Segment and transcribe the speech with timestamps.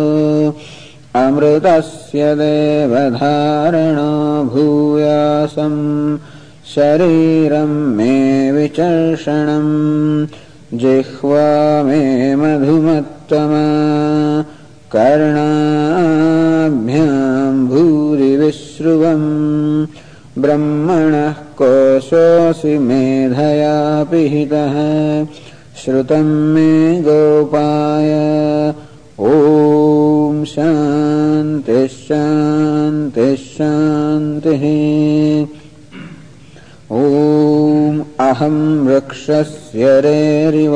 [1.24, 4.12] अमृतस्य देवधारणो
[4.54, 5.82] भूयासम्
[6.76, 8.16] शरीरं मे
[8.52, 9.74] विचर्षणम्
[10.84, 11.50] जिह्वा
[11.88, 12.04] मे
[12.42, 14.46] मधुमत् मधुमत्तमा
[14.96, 19.32] कर्णाभ्याम् भूरिविश्रुवम्
[20.42, 24.76] ब्रह्मणः कोशोऽसि मेधया पिहितः
[25.84, 28.12] श्रुतम् मे गोपाय।
[29.20, 31.88] ॐ शान्तिः।
[36.92, 40.76] ॐ अहं वृक्षस्य रेरिव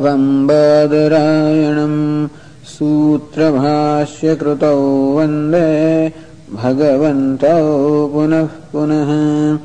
[0.00, 2.28] वम्बादरायणम्
[2.64, 6.12] सूत्रभाष्यकृतौ वन्दे
[6.52, 9.58] भगवन्तौ पुनः पुनः।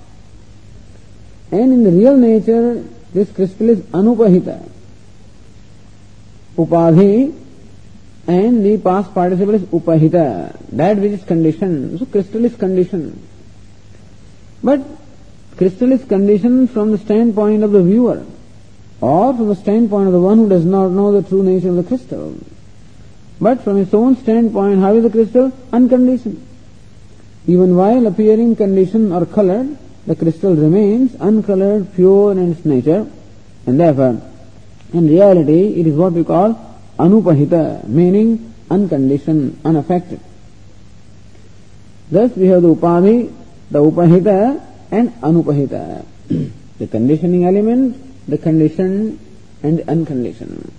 [1.50, 4.68] And in the real nature, this crystal is anupahita.
[6.56, 7.38] Upadhi
[8.26, 11.98] and the past participle is upahita, that which is conditioned.
[11.98, 13.20] So crystal is conditioned.
[14.62, 14.80] But
[15.56, 18.24] crystal is conditioned from the standpoint of the viewer
[19.02, 21.76] or from the standpoint of the one who does not know the true nature of
[21.76, 22.36] the crystal.
[23.40, 25.52] But from his own standpoint, how is the crystal?
[25.72, 26.40] Unconditioned.
[27.48, 29.76] Even while appearing conditioned or colored,
[30.06, 33.10] the crystal remains uncolored, pure in its nature,
[33.66, 34.22] and therefore,
[34.92, 36.54] in reality, it is what we call
[36.96, 40.20] anupahita, meaning unconditioned, unaffected.
[42.08, 43.32] Thus, we have the upadhi,
[43.68, 46.04] the upahita and anupahita.
[46.78, 49.18] the conditioning element, the conditioned
[49.62, 50.72] and the unconditioned.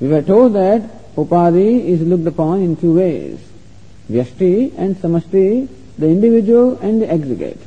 [0.00, 3.38] We were told that upadhi is looked upon in two ways.
[4.10, 7.60] Vyashti and samashti, the individual and the aggregate.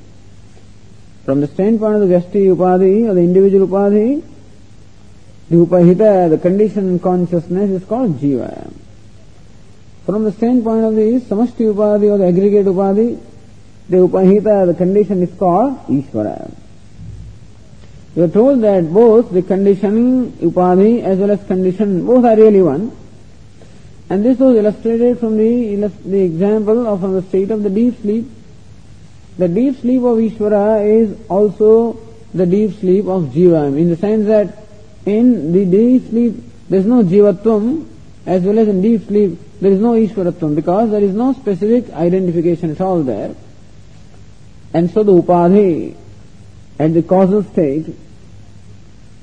[1.25, 4.23] From the standpoint of the vyashti upadhi or the individual upadhi,
[5.49, 8.73] the upahita, the conditioned consciousness is called jiva.
[10.05, 13.19] From the standpoint of the samashti upadhi or the aggregate upadhi,
[13.89, 16.49] the upahita, the condition is called Ishvara.
[18.15, 22.61] We are told that both the conditioning upadhi as well as condition, both are really
[22.61, 22.91] one.
[24.09, 28.01] And this was illustrated from the, the example of from the state of the deep
[28.01, 28.29] sleep.
[29.37, 31.97] The deep sleep of Ishvara is also
[32.33, 34.57] the deep sleep of Jiva, in the sense that
[35.05, 36.35] in the deep sleep
[36.69, 37.87] there is no Jivatvam
[38.25, 41.89] as well as in deep sleep there is no Ishvaratvam because there is no specific
[41.91, 43.35] identification at all there.
[44.73, 45.95] And so the upadhi
[46.81, 47.85] at the causal state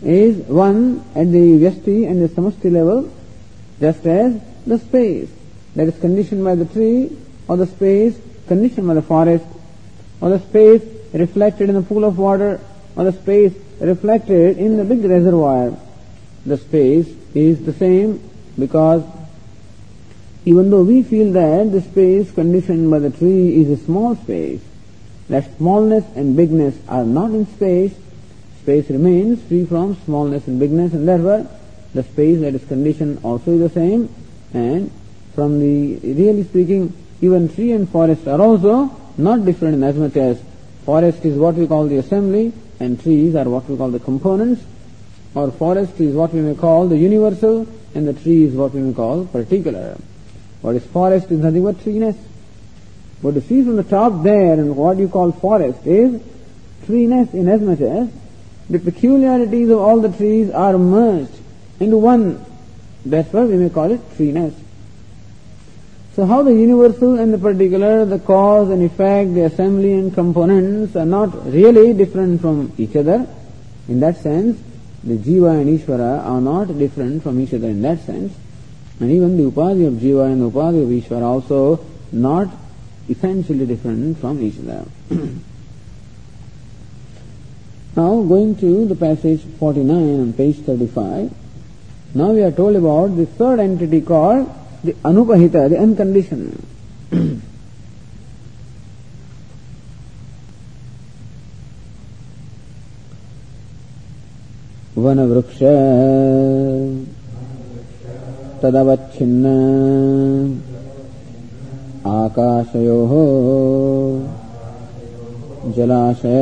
[0.00, 3.12] is one at the vyasti and the samasti level,
[3.80, 5.28] just as the space
[5.74, 7.10] that is conditioned by the tree,
[7.48, 8.16] or the space
[8.46, 9.44] conditioned by the forest,
[10.20, 10.82] or the space
[11.12, 12.60] reflected in the pool of water,
[12.94, 15.76] or the space reflected in the big reservoir.
[16.46, 18.20] The space is the same
[18.56, 19.02] because
[20.44, 24.60] even though we feel that the space conditioned by the tree is a small space,
[25.28, 27.94] that smallness and bigness are not in space,
[28.62, 31.46] space remains free from smallness and bigness and therefore
[31.94, 34.12] the space that is conditioned also is the same
[34.52, 34.90] and
[35.34, 40.16] from the, really speaking, even tree and forest are also not different in as much
[40.16, 40.40] as
[40.84, 44.62] forest is what we call the assembly and trees are what we call the components
[45.34, 48.80] or forest is what we may call the universal and the tree is what we
[48.80, 49.96] may call particular.
[50.60, 52.16] What is forest is nothing but treeness.
[53.20, 56.20] What you see from the top there and what you call forest is
[56.86, 58.08] treeness in as much as
[58.70, 61.32] the peculiarities of all the trees are merged
[61.80, 62.44] into one.
[63.04, 64.54] That's why we may call it treeness.
[66.14, 70.96] So how the universal and the particular, the cause and effect, the assembly and components
[70.96, 73.26] are not really different from each other.
[73.88, 74.60] In that sense,
[75.04, 78.34] the Jiva and Ishvara are not different from each other in that sense.
[79.00, 82.48] And even the Upadhi of Jiva and the Upadhi of Ishvara also not
[83.09, 84.85] essentially different from each other.
[87.95, 91.33] now going to the passage 49 on page 35.
[92.15, 94.49] Now we are told about the third entity called
[94.83, 96.67] the Anupahita, the unconditioned.
[105.03, 105.59] वनवृक्ष
[108.61, 109.45] तदवच्छिन्न
[112.08, 113.12] आकाशयोः
[115.76, 116.38] जलाशय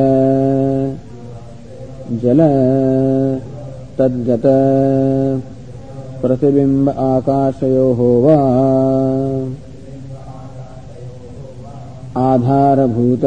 [2.23, 2.40] जल
[3.99, 4.46] तद्गत
[6.23, 8.37] प्रतिबिम्ब आकाशयोः वा
[12.25, 13.25] आधारभूत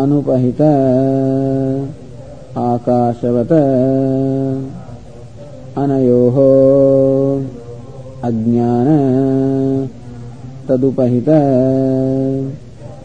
[0.00, 0.62] अनुपहित
[2.62, 3.52] आकाशवत
[5.82, 6.38] अनयोः
[8.26, 8.88] अज्ञान
[10.68, 11.28] तदुपहित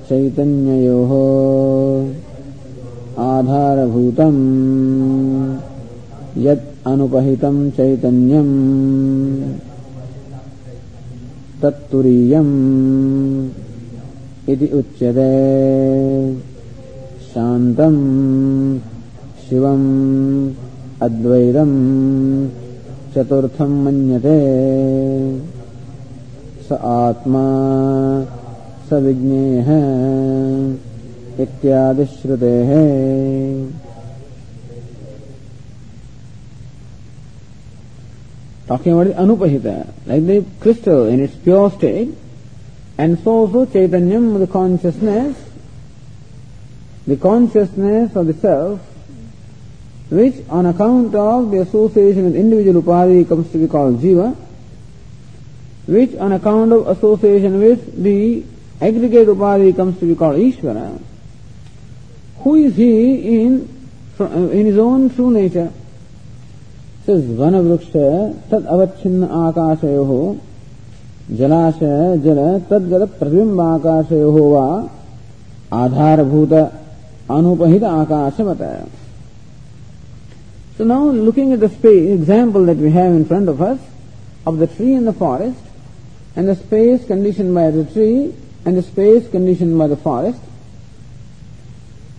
[0.09, 1.11] चैतन्ययोः
[3.23, 4.43] आधारभूतम्
[6.45, 8.53] यत् अनुपहितम् चैतन्यम्
[11.61, 12.53] तत्तुरीयम्
[14.49, 15.29] इति उच्यते।
[17.33, 17.99] शान्तम्
[19.49, 19.89] शिवम्
[21.01, 21.77] अद्वैतम्
[23.15, 24.39] चतुर्थ मन्यते।
[26.67, 27.45] स आत्मा,
[28.89, 29.69] स विज्ञेह
[31.41, 32.55] इत्यादि श्रुते
[38.69, 44.47] talking about अनुपहित like the crystal in its pure state and so also चैतन्यम the
[44.49, 45.35] consciousness
[47.09, 48.88] the consciousness of the self
[50.10, 54.36] which on account of the association with individual upadi comes to be called jiva,
[55.86, 58.44] which on account of association with the
[58.80, 61.00] aggregate upadi comes to be called Ishvara,
[62.38, 63.68] who is he in,
[64.18, 65.72] in his own true nature?
[67.06, 70.40] Says Vanavruksha tad avachinna akashayoho
[71.32, 72.38] जलाशय जल
[72.70, 74.64] तद्गत प्रतिबिंब आकाशयो वा
[75.72, 76.52] आधारभूत
[77.36, 78.84] अनुपहित आकाश बताया
[80.79, 83.81] so now looking at the example that we have in front of us
[84.47, 85.59] of the tree in the forest
[86.37, 88.33] and the space conditioned by the tree
[88.63, 90.39] and the space conditioned by the forest.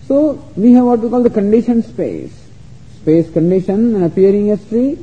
[0.07, 2.31] So we have what we call the conditioned space.
[3.01, 4.99] Space conditioned and appearing as tree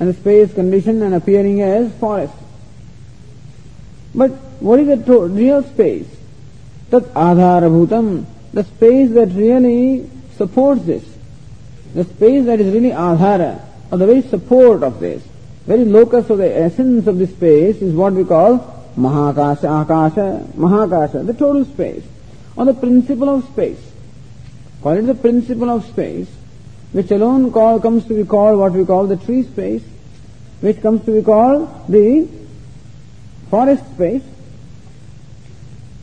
[0.00, 2.32] and space conditioned and appearing as forest.
[4.14, 4.30] But
[4.60, 6.08] what is the real space?
[6.88, 10.08] That adharabhutam, the space that really
[10.38, 11.13] supports this.
[11.94, 13.60] The space that is really adhara,
[13.90, 15.22] or the very support of this,
[15.66, 18.58] very locus of the essence of the space is what we call
[18.98, 22.02] mahakasha, akasha, mahakasha, the total space,
[22.56, 23.78] or the principle of space.
[24.82, 26.28] Call it the principle of space,
[26.92, 29.82] which alone call, comes to be called what we call the tree space,
[30.60, 32.28] which comes to be called the
[33.50, 34.22] forest space,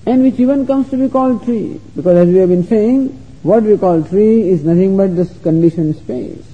[0.06, 3.64] and which even comes to be called tree, because as we have been saying, what
[3.64, 6.46] we call tree is nothing but this conditioned space.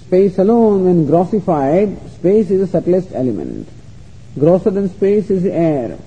[0.00, 3.68] Space alone, when grossified, space is the subtlest element.
[4.38, 5.98] Grosser than space is air.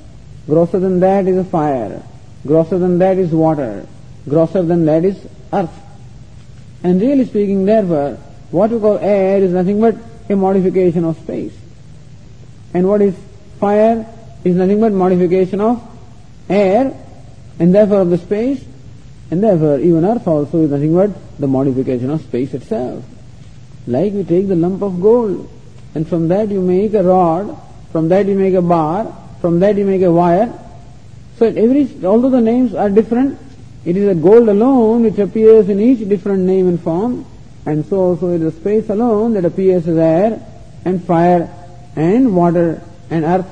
[0.46, 2.04] Grosser than that is the fire.
[2.46, 3.88] Grosser than that is water.
[4.28, 5.18] Grosser than that is
[5.54, 5.74] earth.
[6.84, 8.18] And really speaking, therefore,
[8.52, 9.96] what we call air is nothing but
[10.30, 11.58] a modification of space.
[12.74, 13.16] And what is
[13.60, 14.06] fire
[14.44, 15.82] is nothing but modification of
[16.50, 16.94] air
[17.60, 18.64] and therefore of the space
[19.34, 21.10] and therefore even earth also is nothing but
[21.40, 23.04] the modification of space itself.
[23.88, 25.50] Like we take the lump of gold
[25.96, 27.58] and from that you make a rod,
[27.92, 29.12] from that you make a bar,
[29.42, 30.54] from that you make a wire.
[31.40, 33.40] So every, although the names are different,
[33.86, 37.26] it is a gold alone which appears in each different name and form
[37.66, 40.46] and so also it is space alone that appears as air
[40.86, 41.50] and fire
[41.96, 43.48] and water and earth.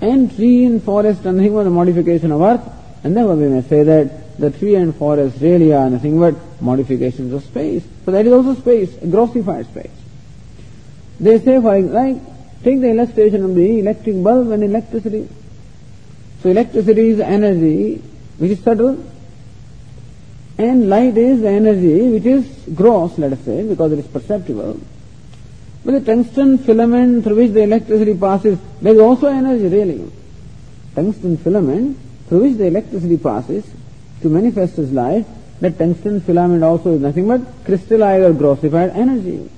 [0.00, 2.66] And tree and forest and nothing but a modification of earth.
[3.04, 7.32] And therefore we may say that the tree and forest really are nothing but modifications
[7.32, 7.84] of space.
[8.04, 9.90] So that is also space, a grossified space.
[11.20, 12.16] They say, for like,
[12.62, 15.28] take the illustration of the electric bulb and electricity.
[16.42, 18.02] So electricity is energy
[18.38, 19.04] which is subtle,
[20.58, 24.80] and light is energy which is gross, let us say, because it is perceptible.
[25.84, 30.10] But the tungsten filament through which the electricity passes, there is also energy really.
[30.94, 31.98] Tungsten filament
[32.28, 33.64] through which the electricity passes
[34.22, 35.26] to manifest as light,
[35.60, 39.48] that tungsten filament also is nothing but crystallized or grossified energy.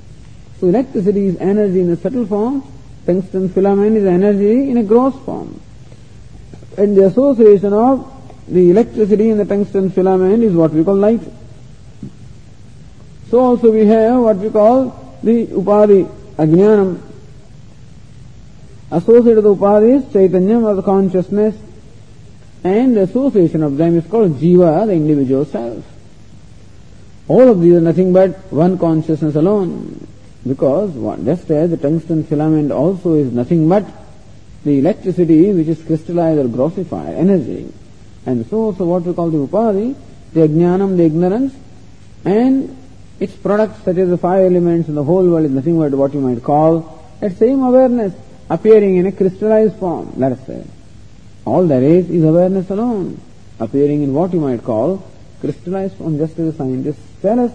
[0.60, 2.62] So electricity is energy in a subtle form,
[3.06, 5.60] tungsten filament is energy in a gross form.
[6.76, 8.10] And the association of
[8.48, 11.22] the electricity in the tungsten filament is what we call light.
[13.30, 17.00] So also we have what we call the upadi, ajnanam.
[18.90, 21.56] Associated with the upadi is chaitanyam or the consciousness
[22.64, 25.84] and the association of them is called jiva, the individual self.
[27.28, 30.06] All of these are nothing but one consciousness alone
[30.46, 33.84] because what, just as the tungsten filament also is nothing but
[34.64, 37.70] the electricity which is crystallized or grossified energy.
[38.26, 39.94] And so also what we call the upadi,
[40.32, 41.54] the ajnanam, the ignorance,
[42.24, 42.76] and
[43.20, 46.14] its products such as the five elements in the whole world is nothing but what
[46.14, 48.14] you might call that same awareness
[48.48, 50.64] appearing in a crystallized form, let us say.
[51.44, 53.20] All there is is awareness alone,
[53.60, 55.04] appearing in what you might call
[55.40, 57.52] crystallized form, just as the scientists tell us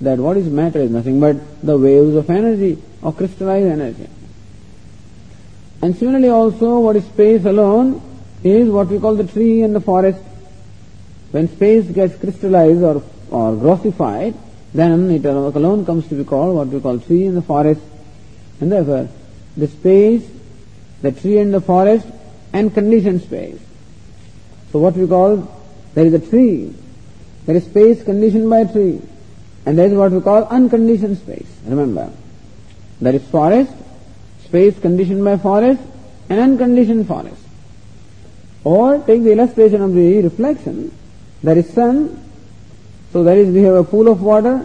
[0.00, 4.08] that what is matter is nothing but the waves of energy, or crystallized energy.
[5.82, 8.00] And similarly also what is space alone
[8.42, 10.18] is what we call the tree and the forest.
[11.30, 14.34] When space gets crystallized or, or grossified,
[14.72, 17.80] then it alone comes to be called what we call tree and the forest.
[18.60, 19.08] And therefore,
[19.56, 20.26] the space,
[21.02, 22.06] the tree and the forest,
[22.56, 23.60] and conditioned space.
[24.72, 25.30] So what we call,
[25.94, 26.74] there is a tree,
[27.44, 29.00] there is space conditioned by tree,
[29.66, 31.50] and there is what we call unconditioned space.
[31.66, 32.10] Remember,
[33.00, 33.72] there is forest,
[34.44, 35.82] space conditioned by forest,
[36.30, 37.42] and unconditioned forest.
[38.64, 40.96] Or take the illustration of the reflection,
[41.42, 42.22] there is sun,
[43.12, 44.64] so there is, we have a pool of water,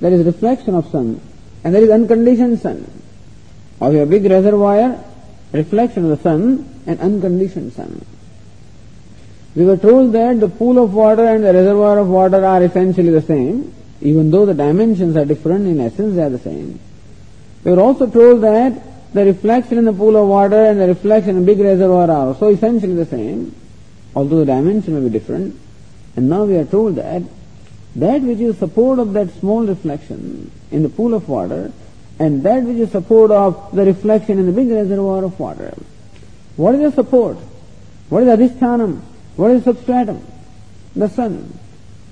[0.00, 1.20] there is reflection of sun,
[1.64, 2.90] and there is unconditioned sun.
[3.78, 5.04] Or we have a big reservoir,
[5.52, 8.04] reflection of the sun, and unconditioned sun.
[9.54, 13.10] We were told that the pool of water and the reservoir of water are essentially
[13.10, 16.78] the same, even though the dimensions are different, in essence they are the same.
[17.64, 21.38] We were also told that the reflection in the pool of water and the reflection
[21.38, 23.54] in big reservoir are also essentially the same,
[24.14, 25.58] although the dimension may be different.
[26.16, 27.22] And now we are told that
[27.96, 31.72] that which is support of that small reflection in the pool of water
[32.18, 35.74] and that which is support of the reflection in the big reservoir of water.
[36.56, 37.36] What is the support?
[38.08, 39.02] What is the adhisthanam?
[39.36, 40.26] What is the substratum?
[40.94, 41.58] The sun.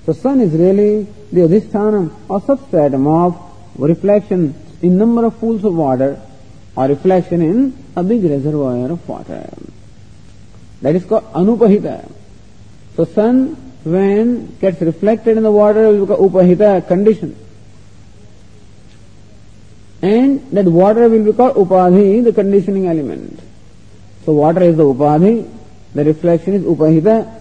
[0.04, 3.40] The sun is really the adhisthanam or substratum of
[3.78, 6.20] reflection in number of pools of water
[6.76, 9.48] or reflection in a big reservoir of water.
[10.82, 12.10] That is called anupahita.
[12.96, 17.36] So sun when gets reflected in the water will become upahita condition.
[20.04, 23.40] And that water will be called upadhi, the conditioning element.
[24.26, 25.50] So water is the upadhi,
[25.94, 27.40] the reflection is upahita,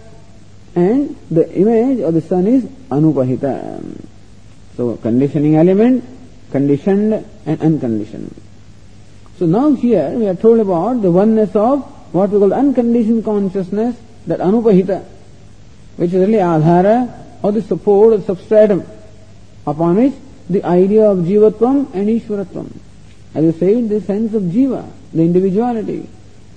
[0.74, 4.08] and the image of the sun is anupahita.
[4.78, 6.06] So conditioning element,
[6.52, 8.34] conditioned and unconditioned.
[9.38, 11.84] So now here we are told about the oneness of
[12.14, 15.04] what we call unconditioned consciousness, that anupahita,
[15.98, 17.12] which is really adhara
[17.44, 18.86] or the support or substratum
[19.68, 20.14] upon which
[20.50, 22.72] the idea of jivatvam and ishwaratvam.
[23.36, 26.08] As you said, the sense of jiva, the individuality,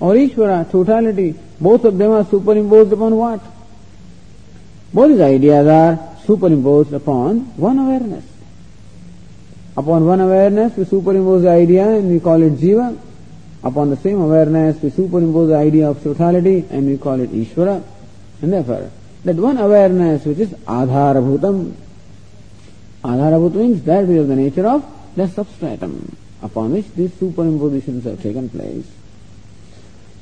[0.01, 3.40] or ishvara, totality, both of them are superimposed upon what?
[4.92, 8.25] Both these ideas are superimposed upon one awareness.
[9.77, 12.99] Upon one awareness, we superimpose the idea and we call it jiva.
[13.62, 17.83] Upon the same awareness, we superimpose the idea of totality and we call it Ishvara.
[18.40, 18.90] And therefore,
[19.25, 21.75] that one awareness which is Adharabhutam.
[23.06, 28.20] Adharabhutam means that which is the nature of the substratum upon which these superimpositions have
[28.22, 28.86] taken place.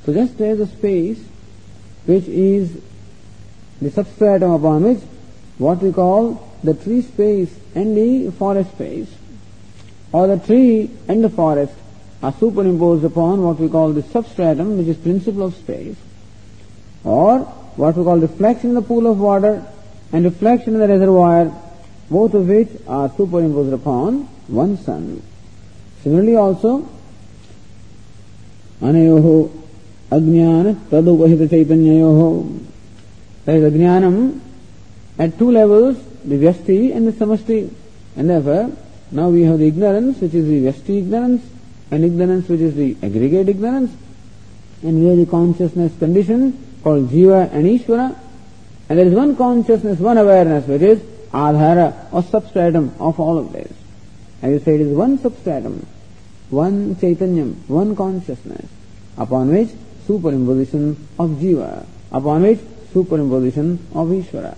[0.04, 1.18] So just as a space
[2.04, 2.80] which is
[3.80, 5.00] the substratum upon which
[5.58, 9.08] what we call the tree space and the forest space,
[10.12, 11.72] or the tree and the forest
[12.22, 15.96] are superimposed upon what we call the substratum, which is principle of space,
[17.02, 17.40] or
[17.76, 19.64] what we call reflection in the pool of water
[20.12, 21.52] and reflection in the reservoir,
[22.09, 25.21] both of which are superimposed upon one sun.
[26.03, 26.87] Similarly also,
[28.81, 29.49] अनयोः
[30.11, 32.19] अज्ञान तदुपहित चैतन्ययोः
[33.49, 34.39] there is ajnanam
[35.17, 37.73] at two levels, the vyasti and the samasti.
[38.15, 38.71] And therefore,
[39.09, 41.41] now we have the ignorance, which is the vyasti ignorance,
[41.89, 43.91] and ignorance, which is the aggregate ignorance.
[44.83, 48.15] And we have the consciousness condition called jiva and ishvara.
[48.87, 51.01] And there is one consciousness, one awareness, which is
[51.34, 53.72] adhara or substratum of all of this.
[54.40, 55.86] As you say, it is one substratum,
[56.50, 58.66] one chaitanyam, one consciousness,
[59.18, 59.70] upon which
[60.06, 62.60] superimposition of jiva, upon which
[62.92, 64.56] superimposition of Ishvara.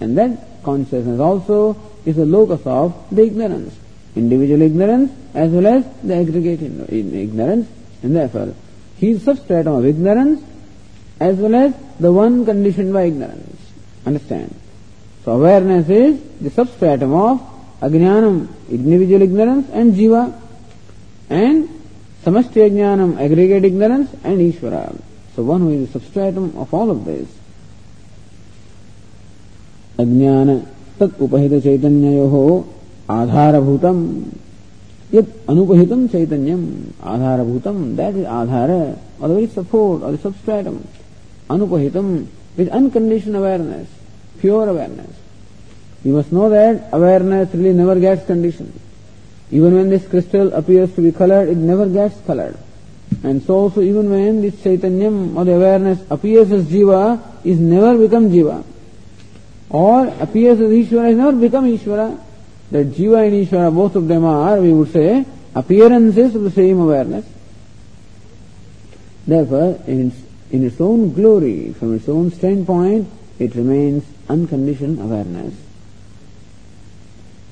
[0.00, 3.74] And that consciousness also is the locus of the ignorance,
[4.14, 7.68] individual ignorance as well as the aggregate ignorance,
[8.02, 8.54] and therefore
[8.96, 10.42] he is substratum of ignorance
[11.20, 13.56] as well as the one conditioned by ignorance.
[14.04, 14.54] Understand?
[15.25, 17.41] So awareness is the substratum of
[17.81, 20.33] ajnanam, individual ignorance, and jiva,
[21.29, 21.69] and
[22.23, 24.99] samasti ajnanam, aggregate ignorance, and Ishvara.
[25.35, 27.27] So one who is the substratum of all of this
[29.99, 30.49] अज्ञान
[30.99, 32.43] तत् उपहित चैतन्यो
[33.11, 33.97] आधारभूतम
[35.13, 36.61] यद अनुपहितम चैतन्यम
[37.13, 38.71] आधारभूतम that is आधार
[39.21, 40.77] और very support और substratum
[41.55, 42.07] अनुपहितम
[42.57, 43.87] with अनकंडीशन awareness
[44.44, 45.16] pure awareness.
[46.04, 48.78] You must know that awareness really never gets conditioned.
[49.50, 52.58] Even when this crystal appears to be colored, it never gets colored.
[53.22, 57.96] And so also even when this Chaitanyam or the awareness appears as Jiva, is never
[57.96, 58.62] become Jiva.
[59.70, 62.20] Or appears as Ishvara, is never become Ishvara.
[62.70, 66.80] That Jiva and Ishvara, both of them are, we would say, appearances of the same
[66.80, 67.24] awareness.
[69.26, 70.16] Therefore, in its,
[70.50, 75.54] in its own glory, from its own standpoint, it remains unconditioned awareness.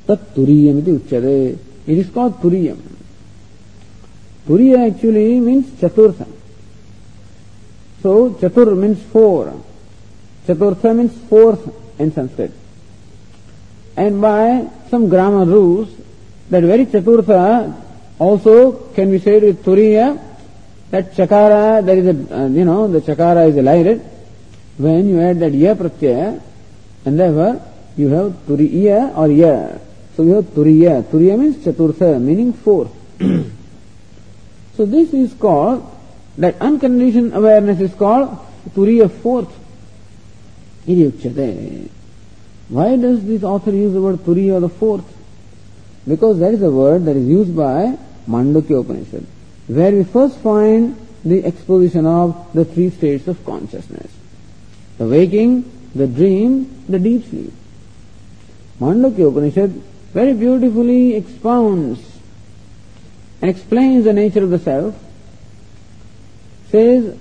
[0.06, 1.58] Tat turiyam iti uchyate.
[1.86, 2.78] It is called turiyam.
[4.46, 6.26] Turiya actually means chaturtha.
[8.02, 9.54] So, chatur means four.
[10.46, 12.50] Chaturtha means fourth in Sanskrit.
[13.96, 15.88] And by some grammar rules,
[16.50, 17.74] that very chaturtha
[18.18, 20.20] also can be said with turiya,
[20.90, 24.02] that chakara, there is a, uh, you know, the chakara is elided.
[24.78, 26.40] When you add that ya pratyaya,
[27.04, 27.62] and therefore
[27.96, 29.78] you have turiya or ya.
[30.16, 31.02] So you have turiya.
[31.02, 32.90] Turiya means chaturtha, meaning four.
[34.76, 35.88] so this is called,
[36.38, 38.38] that unconditioned awareness is called
[38.70, 39.52] turiya fourth.
[42.68, 45.04] Why does this author use the word turiya the fourth?
[46.08, 49.26] Because that is a word that is used by Mandukya Upanishad,
[49.68, 54.10] where we first find the exposition of the three states of consciousness.
[55.02, 55.64] The waking,
[55.96, 57.52] the dream, the deep sleep.
[58.78, 59.70] Mandukya Upanishad
[60.12, 61.98] very beautifully expounds
[63.40, 64.94] and explains the nature of the self,
[66.70, 67.18] says,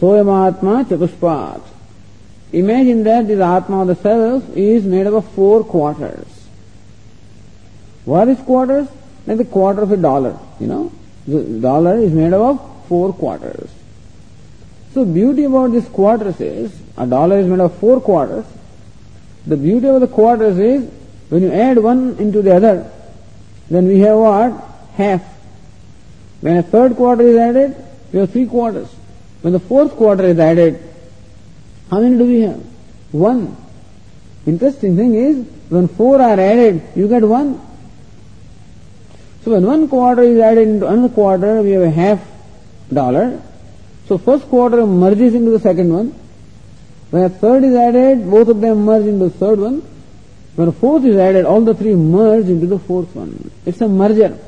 [0.00, 1.62] Soyamatma Chatushpat.
[2.52, 6.26] Imagine that this Atma of the self is made up of four quarters.
[8.06, 8.88] What is quarters?
[9.28, 10.90] Like the quarter of a dollar, you know.
[11.28, 13.70] The dollar is made up of four quarters.
[14.94, 18.44] So beauty about this quarters is, a dollar is made of four quarters.
[19.44, 20.88] The beauty of the quarters is,
[21.30, 22.90] when you add one into the other,
[23.68, 24.52] then we have what?
[24.94, 25.22] Half.
[26.42, 27.76] When a third quarter is added,
[28.12, 28.88] we have three quarters.
[29.42, 30.80] When the fourth quarter is added,
[31.90, 32.62] how many do we have?
[33.10, 33.56] One.
[34.46, 37.60] Interesting thing is, when four are added, you get one.
[39.42, 42.20] So when one quarter is added into another quarter, we have a half
[42.92, 43.42] dollar.
[44.06, 46.14] So first quarter merges into the second one.
[47.10, 49.82] When a third is added, both of them merge into the third one.
[50.56, 53.50] When a fourth is added, all the three merge into the fourth one.
[53.66, 54.38] It's a merger.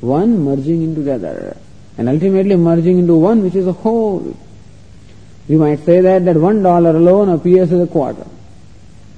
[0.00, 1.56] One merging into the other.
[1.98, 4.36] And ultimately merging into one which is a whole.
[5.48, 8.26] You might say that that one dollar alone appears as a quarter.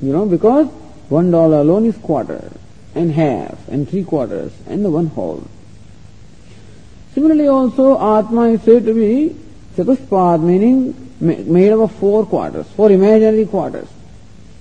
[0.01, 0.67] You know, because
[1.09, 2.51] one dollar alone is quarter,
[2.95, 5.47] and half, and three quarters, and the one whole.
[7.15, 9.37] Similarly also, Atma is said to be
[9.77, 13.89] Chatushpad, meaning made up of four quarters, four imaginary quarters.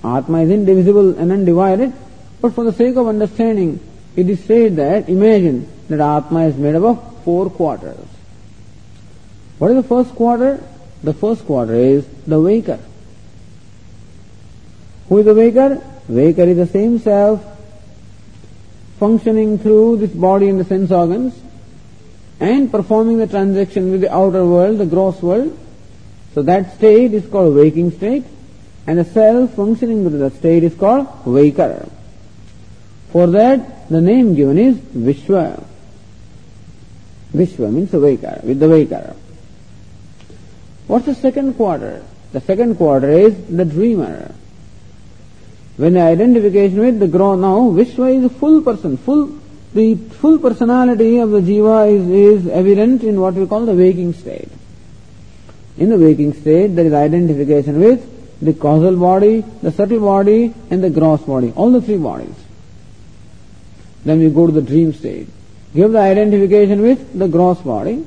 [0.02, 1.92] Atma is indivisible and undivided,
[2.40, 3.80] but for the sake of understanding,
[4.16, 8.06] it is said that, imagine that Atma is made up of four quarters.
[9.58, 10.62] What is the first quarter?
[11.02, 12.80] The first quarter is the waker.
[15.08, 15.82] Who is the waker?
[16.08, 17.44] Waker is the same self
[18.98, 21.34] functioning through this body and the sense organs
[22.40, 25.56] and performing the transaction with the outer world, the gross world.
[26.34, 28.24] So that state is called waking state
[28.86, 31.88] and the self functioning with that state is called waker.
[33.10, 35.62] For that the name given is Vishwa.
[37.32, 39.16] Vishwa means the waker, with the waker.
[40.86, 42.04] What's the second quarter?
[42.32, 44.34] The second quarter is the dreamer.
[45.76, 49.38] When the identification with the grow now, Vishwa is a full person, full
[49.74, 54.12] the full personality of the jiva is, is evident in what we call the waking
[54.14, 54.48] state.
[55.76, 60.82] In the waking state, there is identification with the causal body, the subtle body, and
[60.82, 62.36] the gross body, all the three bodies.
[64.04, 65.28] Then we go to the dream state.
[65.74, 68.06] Give the identification with the gross body,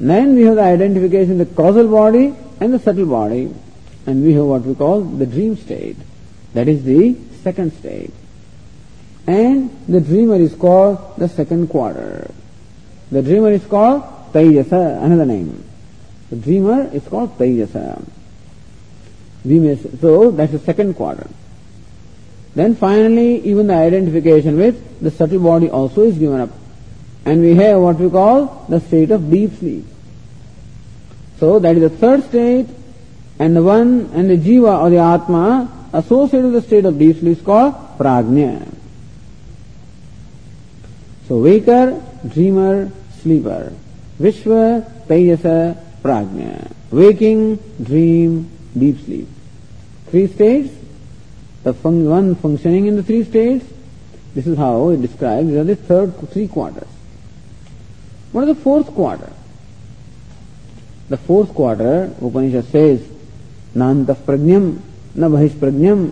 [0.00, 3.52] then we have the identification with the causal body and the subtle body.
[4.06, 5.96] And we have what we call the dream state.
[6.54, 8.12] That is the second state.
[9.28, 12.30] And the dreamer is called the second quarter.
[13.12, 15.64] The dreamer is called Tejasa, another name.
[16.30, 18.02] The dreamer is called Tejasa.
[19.44, 21.28] We may so that's the second quarter.
[22.54, 26.50] Then finally, even the identification with the subtle body also is given up
[27.26, 29.84] and we have what we call the state of deep sleep.
[31.38, 32.66] So that is the third state,
[33.38, 37.18] and the one and the jiva or the atma associated with the state of deep
[37.18, 38.78] sleep is called prajna.
[41.28, 41.90] So waker
[42.26, 42.84] dreamer
[43.22, 43.72] sleeper
[44.20, 44.52] विश्व
[45.08, 45.42] तेजस
[46.02, 46.44] प्राज्ञ
[46.96, 48.38] waking dream
[48.78, 53.66] deep sleep three states one functioning in the three states
[54.34, 56.86] this is how it describe third three quarter
[58.34, 59.32] what is the fourth quarter
[61.10, 62.84] the fourth quarter Upanishad से
[63.76, 64.72] नांत प्रज्ञम
[65.18, 66.08] न बहिष्प्रज्ञम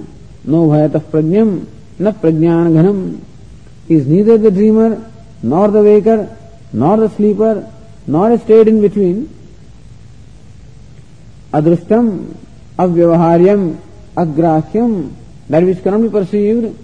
[0.49, 1.59] नो भयत प्रज्ञम
[2.01, 3.01] न प्रज्ञान घनम
[3.89, 5.11] is neither the dreamer,
[5.43, 6.37] nor the waker,
[6.73, 7.71] nor the sleeper,
[8.07, 9.33] nor a state in between.
[11.53, 12.35] Adrishtam,
[12.79, 13.79] avyavaharyam,
[14.17, 15.15] agrahyam,
[15.49, 16.77] that which cannot be perceived,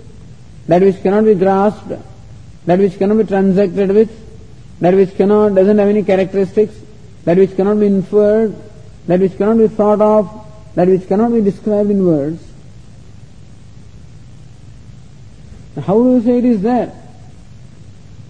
[0.67, 1.93] that which cannot be grasped,
[2.67, 4.11] that which cannot be transacted with,
[4.81, 6.75] that which cannot, doesn't have any characteristics,
[7.25, 8.55] that which cannot be inferred,
[9.07, 12.52] that which cannot be thought of, that which cannot be described in words.
[15.81, 16.93] How do you say it is there?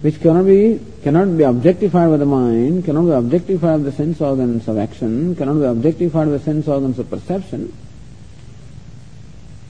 [0.01, 4.21] Which cannot be cannot be objectified by the mind, cannot be objectified by the sense
[4.21, 7.73] organs of action, cannot be objectified by the sense organs of perception,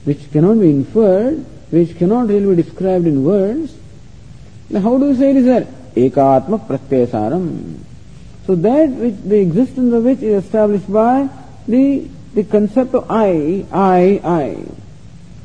[0.04, 3.76] which cannot be inferred, which cannot really be described in words.
[4.70, 5.66] Now how do you say it is there?
[5.96, 7.78] Ekatma pratyasaram.
[8.46, 11.28] So that which the existence of which is established by
[11.66, 14.83] the the concept of I, I, I.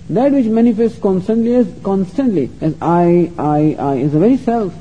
[0.09, 4.73] That which manifests constantly as constantly as I, I, I is the very self.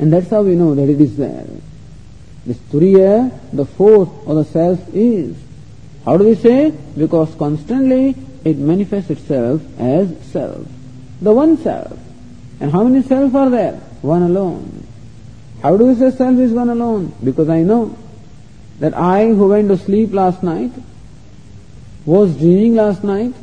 [0.00, 1.46] And that's how we know that it is there.
[2.44, 5.36] This Turiya, the force or the self is.
[6.04, 6.70] How do we say?
[6.96, 10.66] Because constantly it manifests itself as self.
[11.20, 11.96] The one self.
[12.58, 13.74] And how many self are there?
[14.02, 14.86] One alone.
[15.62, 17.14] How do we say self is one alone?
[17.22, 17.96] Because I know
[18.80, 20.72] that I who went to sleep last night
[22.04, 23.34] was dreaming last night,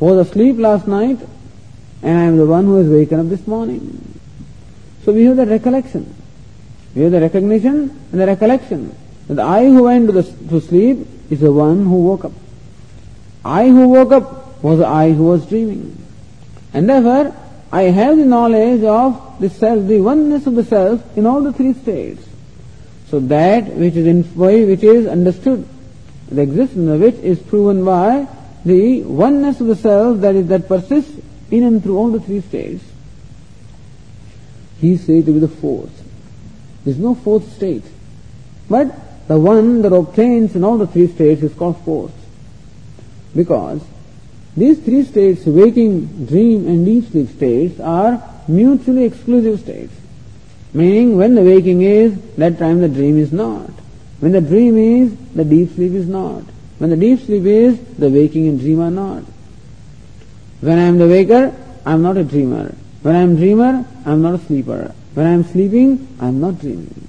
[0.00, 1.18] was asleep last night,
[2.02, 4.20] and I am the one who has waken up this morning.
[5.04, 6.14] So we have the recollection.
[6.94, 8.94] We have the recognition and the recollection
[9.28, 12.32] that I who went to, the, to sleep is the one who woke up.
[13.44, 15.96] I who woke up was the I who was dreaming.
[16.72, 17.34] And therefore,
[17.72, 21.52] I have the knowledge of the self, the oneness of the self in all the
[21.52, 22.24] three states.
[23.08, 25.68] So that which is in, which is understood,
[26.34, 28.28] the existence of which is proven by
[28.64, 31.12] the oneness of the self that is that persists
[31.50, 32.84] in and through all the three states.
[34.80, 35.92] He said to be the fourth.
[36.84, 37.84] There is no fourth state.
[38.68, 42.12] But the one that obtains in all the three states is called fourth.
[43.34, 43.82] Because
[44.56, 49.94] these three states, waking, dream and deep sleep states, are mutually exclusive states.
[50.72, 53.70] Meaning when the waking is, that time the dream is not.
[54.24, 56.44] When the dream is, the deep sleep is not.
[56.78, 59.22] When the deep sleep is, the waking and dream are not.
[60.62, 62.74] When I am the waker, I am not a dreamer.
[63.02, 64.94] When I am dreamer, I am not a sleeper.
[65.12, 67.06] When I am sleeping, I am not dreaming.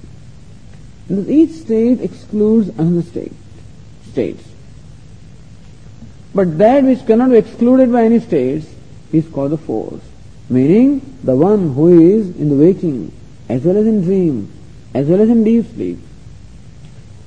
[1.08, 3.32] And each state excludes another state.
[4.10, 4.44] States.
[6.34, 8.66] But that which cannot be excluded by any states
[9.10, 10.02] is called the force.
[10.50, 13.10] Meaning the one who is in the waking
[13.48, 14.52] as well as in dream,
[14.92, 15.98] as well as in deep sleep,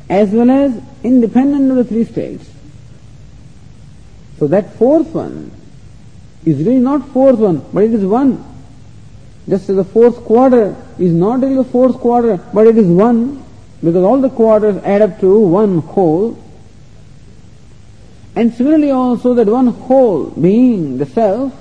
[0.09, 2.49] as well as independent of the three states.
[4.39, 5.51] So that fourth one
[6.45, 8.43] is really not fourth one, but it is one.
[9.47, 13.43] Just as the fourth quarter is not really the fourth quarter, but it is one,
[13.83, 16.41] because all the quarters add up to one whole.
[18.35, 21.53] And similarly also that one whole being, the self,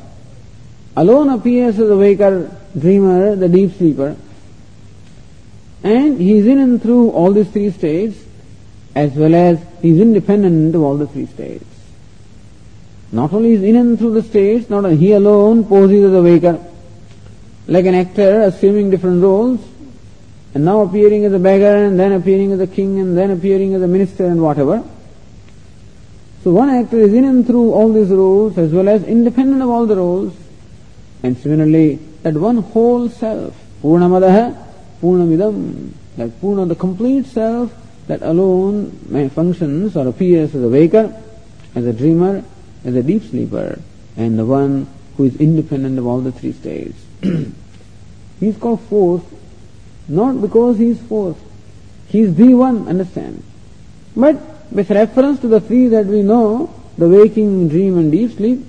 [0.97, 4.17] alone appears as the waker, dreamer, the deep sleeper,
[5.83, 8.19] and he is in and through all these three states
[8.99, 11.65] as well as he is independent of all the three states.
[13.13, 16.59] Not only is in and through the states, not he alone poses as a waker,
[17.69, 19.61] like an actor assuming different roles,
[20.53, 23.73] and now appearing as a beggar, and then appearing as a king, and then appearing
[23.75, 24.83] as a minister, and whatever.
[26.43, 29.71] So one actor is in and through all these roles, as well as independent of
[29.71, 30.35] all the roles,
[31.23, 34.45] and similarly, that one whole self, Purnamadaha,
[35.01, 37.73] Purnamidam, like Purna, the complete self
[38.09, 38.91] that alone
[39.31, 41.15] functions or appears as a waker,
[41.75, 42.43] as a dreamer,
[42.85, 43.81] as a deep sleeper,
[44.17, 46.99] and the one who is independent of all the three states.
[47.23, 49.25] he is called fourth,
[50.09, 51.39] not because he is fourth.
[52.09, 53.43] He is the one, understand.
[54.17, 54.37] But
[54.73, 58.65] with reference to the three that we know, the waking, dream and deep sleep,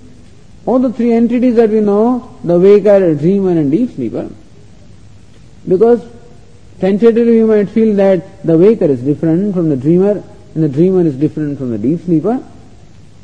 [0.66, 4.30] all the three entities that we know, the waker, dreamer and deep sleeper,
[5.68, 6.02] because
[6.80, 10.24] Tentatively you might feel that the waker is different from the dreamer
[10.56, 12.44] and the dreamer is different from the deep sleeper.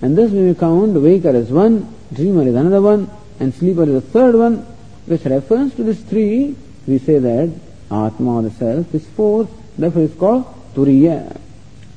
[0.01, 3.83] And thus we may count the waker as one, dreamer is another one, and sleeper
[3.83, 4.65] is a third one.
[5.07, 7.49] With reference to these three, we say that
[7.89, 11.39] Atma, or the self, is fourth, therefore it is called Turiya.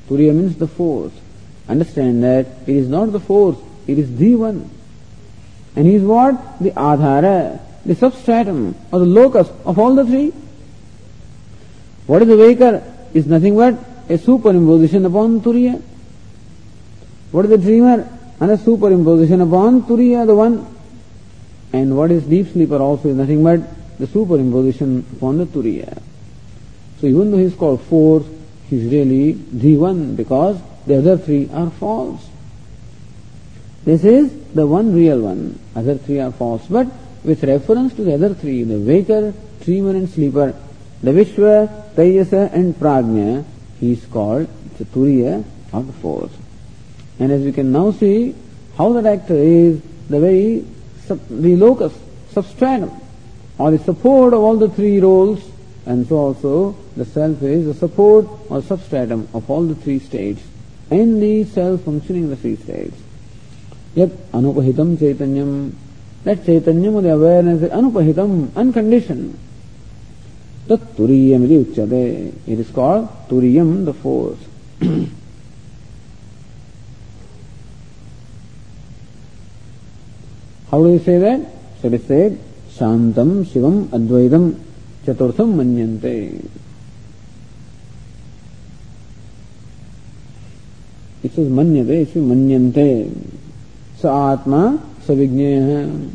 [0.07, 1.13] Turiya means the fourth.
[1.67, 4.69] Understand that it is not the fourth, it is the one.
[5.75, 6.59] And he is what?
[6.59, 10.33] The Adhara, the substratum or the locus of all the three.
[12.09, 12.81] What is the waker?
[13.13, 13.75] is nothing but
[14.09, 15.79] a superimposition upon Turiya.
[17.31, 18.07] What is the dreamer?
[18.39, 20.75] And a superimposition upon Turiya, the one.
[21.71, 23.61] And what is deep sleeper also is nothing but
[23.99, 26.01] the superimposition upon the Turiya.
[26.99, 28.25] So even though he is called fourth,
[28.69, 32.27] he is really the one because the other three are false.
[33.85, 35.59] This is the one real one.
[35.75, 36.65] Other three are false.
[36.67, 36.87] But
[37.23, 40.55] with reference to the other three, the waker, dreamer and sleeper,
[41.01, 43.45] the Vishwa, Tejasa and Prajna,
[43.79, 46.35] he is called Turiya of the fourth.
[47.19, 48.35] And as we can now see,
[48.77, 50.65] how that actor is the very
[51.09, 51.93] the locus,
[52.31, 52.91] substratum,
[53.57, 55.41] or the support of all the three roles,
[55.85, 60.41] and so also the self is the support or substratum of all the three states,
[60.91, 62.95] and the self functioning in the three states.
[63.95, 65.73] Yet anupahitam chaitanyam,
[66.23, 69.37] that chaitanyam or the awareness is anupahitam, unconditioned.
[70.69, 72.31] Tat turiyam uchyate.
[72.45, 74.37] It is called turiyam, the force.
[80.69, 81.41] How do you say that?
[81.81, 84.59] So it is said, Shantam Shivam Advaitam
[85.03, 86.47] Chaturtham Manyante.
[91.23, 93.11] It says Manyate, it says Manyante.
[93.97, 96.13] Sa Atma Savigneya.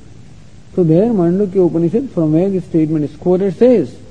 [0.77, 4.04] So there Mandukya Upanishad, from where this statement is quoted, says,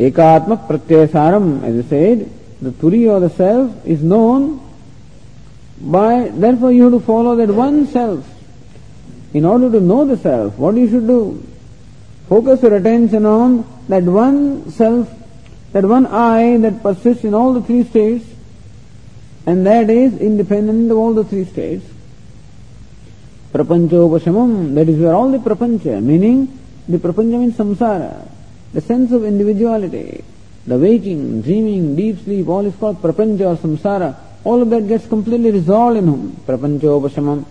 [0.00, 2.30] Ekatma Pratyasaram, as I said,
[2.62, 4.60] the Turi or the self is known
[5.78, 8.26] by, therefore you have to follow that one self.
[9.34, 11.46] In order to know the self, what you should do?
[12.28, 15.10] Focus your attention on that one self,
[15.72, 18.24] that one I that persists in all the three states,
[19.44, 21.84] and that is independent of all the three states.
[23.52, 26.58] Prapanchopashamam, that is where all the prapancha, meaning
[26.88, 28.28] the prapancha means samsara,
[28.72, 30.24] the sense of individuality,
[30.66, 35.06] the waking, dreaming, deep sleep, all is called prapancha or samsara, all of that gets
[35.06, 36.36] completely resolved in whom?
[36.46, 37.44] Prapanchopashamam.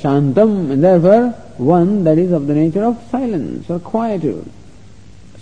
[0.00, 4.48] Shantam, and therefore one that is of the nature of silence or quietude.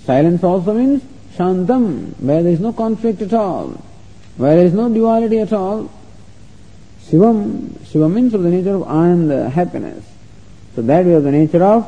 [0.04, 1.02] Silence also means
[1.36, 3.68] Shantam, where there is no conflict at all,
[4.36, 5.90] where there is no duality at all.
[7.02, 10.04] Shivam, Shivam means of the nature of Ananda, happiness.
[10.74, 11.86] So that of the nature of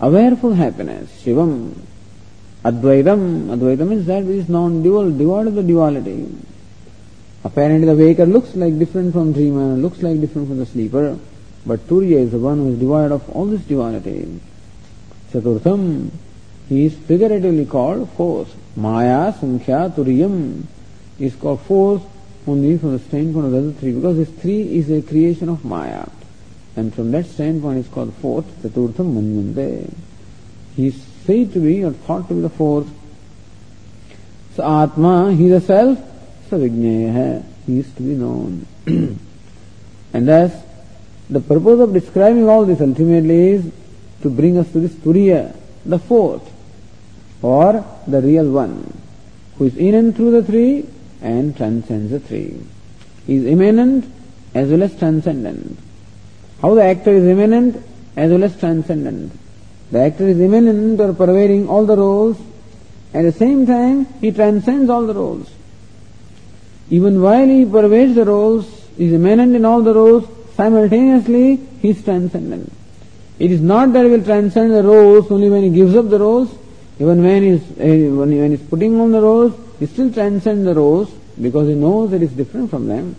[0.00, 1.10] awareful happiness.
[1.22, 1.74] Shivam.
[2.64, 6.26] Advaitam, Advaitam means that which is non-dual, devoid of the duality.
[7.44, 11.18] Apparently the waker looks like different from dreamer, looks like different from the sleeper.
[11.66, 14.40] But Turiya is the one who is devoid of all this duality.
[15.30, 16.10] Chaturtham,
[16.68, 18.54] he is figuratively called fourth.
[18.76, 20.64] Maya, Sankhya, Turiyam
[21.18, 22.02] is called fourth
[22.46, 25.64] only from the standpoint of the other three, because this three is a creation of
[25.64, 26.06] Maya.
[26.76, 29.92] And from that standpoint is called fourth, Chaturtham Manyante.
[30.76, 32.88] He is said to be or thought to be the fourth.
[34.56, 35.98] So Atma, he is a self,
[36.48, 38.66] Savigneya, he is to be known.
[38.86, 40.52] and thus
[41.28, 43.72] the purpose of describing all this ultimately is
[44.22, 46.50] to bring us to this Turiya, the fourth,
[47.42, 48.92] or the real one,
[49.56, 50.86] who is in and through the three
[51.20, 52.60] and transcends the three.
[53.26, 54.04] He is immanent
[54.54, 55.78] as well as transcendent.
[56.60, 57.82] How the actor is immanent
[58.16, 59.32] as well as transcendent.
[59.94, 62.36] The actor is immanent or pervading all the roles,
[63.14, 65.48] at the same time he transcends all the roles.
[66.90, 68.66] Even while he pervades the roles,
[68.98, 70.26] is immanent in all the roles,
[70.56, 72.72] simultaneously he is transcendent.
[73.38, 76.18] It is not that he will transcend the roles only when he gives up the
[76.18, 76.50] roles,
[76.98, 79.86] even when he is, eh, when he, when he is putting on the roles, he
[79.86, 81.08] still transcends the roles
[81.40, 83.14] because he knows that it is different from them.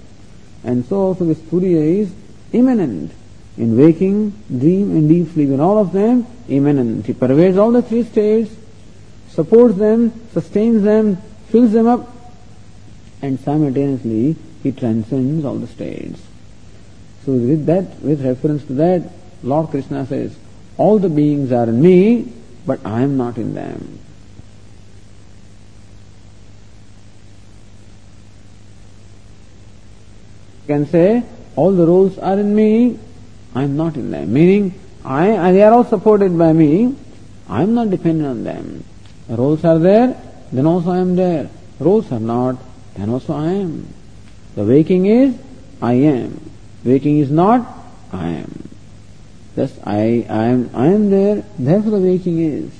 [0.65, 2.13] And so also this Turiya is
[2.51, 3.13] immanent
[3.57, 5.49] in waking, dream and deep sleep.
[5.49, 7.05] In all of them, immanent.
[7.05, 8.53] He pervades all the three states,
[9.29, 12.09] supports them, sustains them, fills them up,
[13.21, 16.21] and simultaneously he transcends all the states.
[17.25, 20.35] So with that, with reference to that, Lord Krishna says,
[20.77, 22.33] all the beings are in me,
[22.65, 23.99] but I am not in them.
[30.63, 31.23] You can say,
[31.55, 32.99] all the roles are in me,
[33.55, 34.33] I am not in them.
[34.33, 36.95] Meaning, I, they are all supported by me,
[37.47, 38.83] I am not dependent on them.
[39.27, 40.19] The roles are there,
[40.51, 41.49] then also I am there.
[41.79, 42.57] Roles are not,
[42.95, 43.87] then also I am.
[44.55, 45.35] The waking is,
[45.81, 46.51] I am.
[46.83, 47.65] Waking is not,
[48.11, 48.69] I am.
[49.55, 52.71] Thus I, I am I am there, therefore the waking is.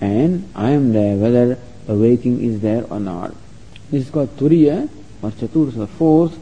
[0.00, 3.34] And I am there whether the waking is there or not.
[3.90, 4.88] This is called Turiya
[5.20, 6.38] or Chatursa, fourth.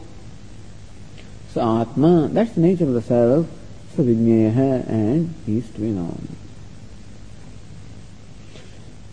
[1.53, 3.47] So Atma, that's the nature of the self,
[3.95, 6.27] so Vijnaya and he is to be known.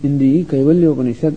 [0.02, 1.34] In the Kaivalya Upanishad,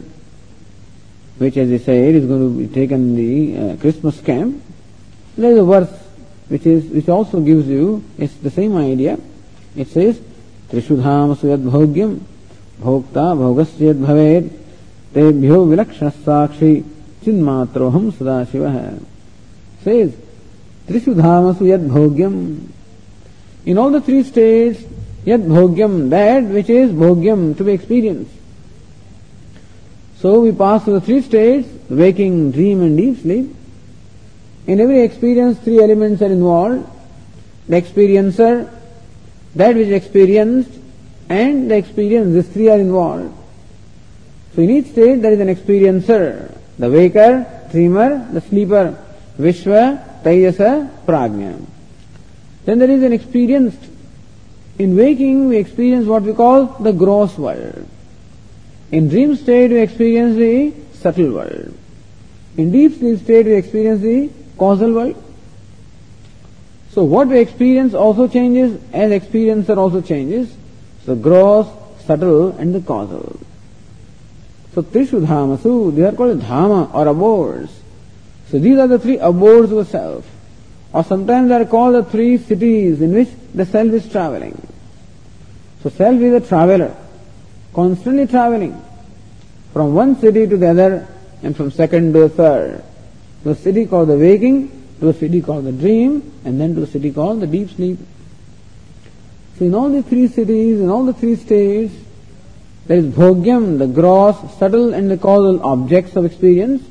[1.37, 4.61] which as they say is going to be taken the uh, Christmas camp,
[5.37, 5.89] there is a verse
[6.49, 9.17] which is which also gives you it's the same idea.
[9.77, 10.19] It says,
[10.69, 12.19] Trishudhamasu yad bhogyam
[12.81, 14.51] bhokta bhogasya yad bhaved
[15.13, 16.83] tebhyo vilakshana sakshi
[17.23, 18.11] chinmatroham
[20.89, 22.67] Trishudhamasu yad bhogyam
[23.65, 24.81] in all the three states
[25.25, 28.39] yad bhogyam that which is bhogyam to be experienced
[30.19, 33.55] so we pass through the three states, waking, dream and deep sleep.
[34.67, 36.85] In every experience, three elements are involved.
[37.69, 38.69] The experiencer,
[39.55, 40.71] that which is experienced,
[41.29, 43.33] and the experience, these three are involved.
[44.55, 49.01] So in each state there is an experiencer, the waker, dreamer, the sleeper,
[49.39, 51.65] Vishwa, Tayasa, Prajna.
[52.65, 53.79] Then there is an experienced.
[54.77, 57.87] In waking we experience what we call the gross world.
[58.91, 61.77] In dream state, we experience the subtle world.
[62.57, 65.23] In deep sleep state, we experience the causal world.
[66.91, 70.55] So what we experience also changes as experiencer also changes.
[71.05, 71.67] So gross,
[72.05, 73.39] subtle and the causal.
[74.73, 77.78] So Trishu Dhamasu, they are called Dhama or abodes.
[78.49, 80.25] So these are the three abodes of the self.
[80.91, 84.59] Or sometimes they are called the three cities in which the self is traveling.
[85.83, 86.95] So self is a traveler
[87.73, 88.83] constantly traveling
[89.71, 91.07] from one city to the other
[91.43, 92.83] and from second to the third.
[93.43, 94.69] To a city called the waking,
[94.99, 97.99] to a city called the dream, and then to a city called the deep sleep.
[99.57, 101.93] So in all the three cities, in all the three states,
[102.87, 106.81] there is bhogyam, the gross, subtle and the causal objects of experience.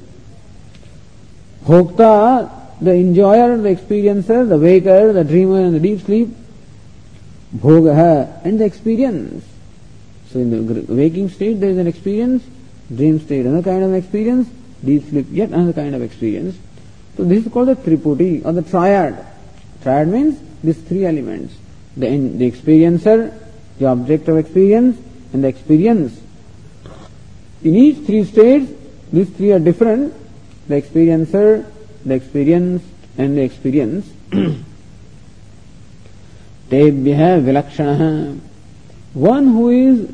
[1.64, 2.50] Bhokta,
[2.80, 6.28] the enjoyer, the experiencer, the waker, the dreamer and the deep sleep.
[7.56, 9.44] Bhogaha, and the experience.
[10.30, 12.44] So in the waking state there is an experience,
[12.94, 14.48] dream state another kind of experience,
[14.84, 16.56] deep sleep yet another kind of experience.
[17.16, 19.26] So this is called the triputi or the triad.
[19.82, 21.54] Triad means these three elements.
[21.96, 23.36] The, the experiencer,
[23.78, 25.00] the object of experience
[25.32, 26.20] and the experience.
[27.62, 28.70] In each three states,
[29.12, 30.14] these three are different
[30.68, 31.70] the experiencer,
[32.04, 32.84] the experienced,
[33.16, 34.10] and the experienced.
[36.70, 38.38] Tebhya vilakshanaha.
[39.14, 40.10] One who is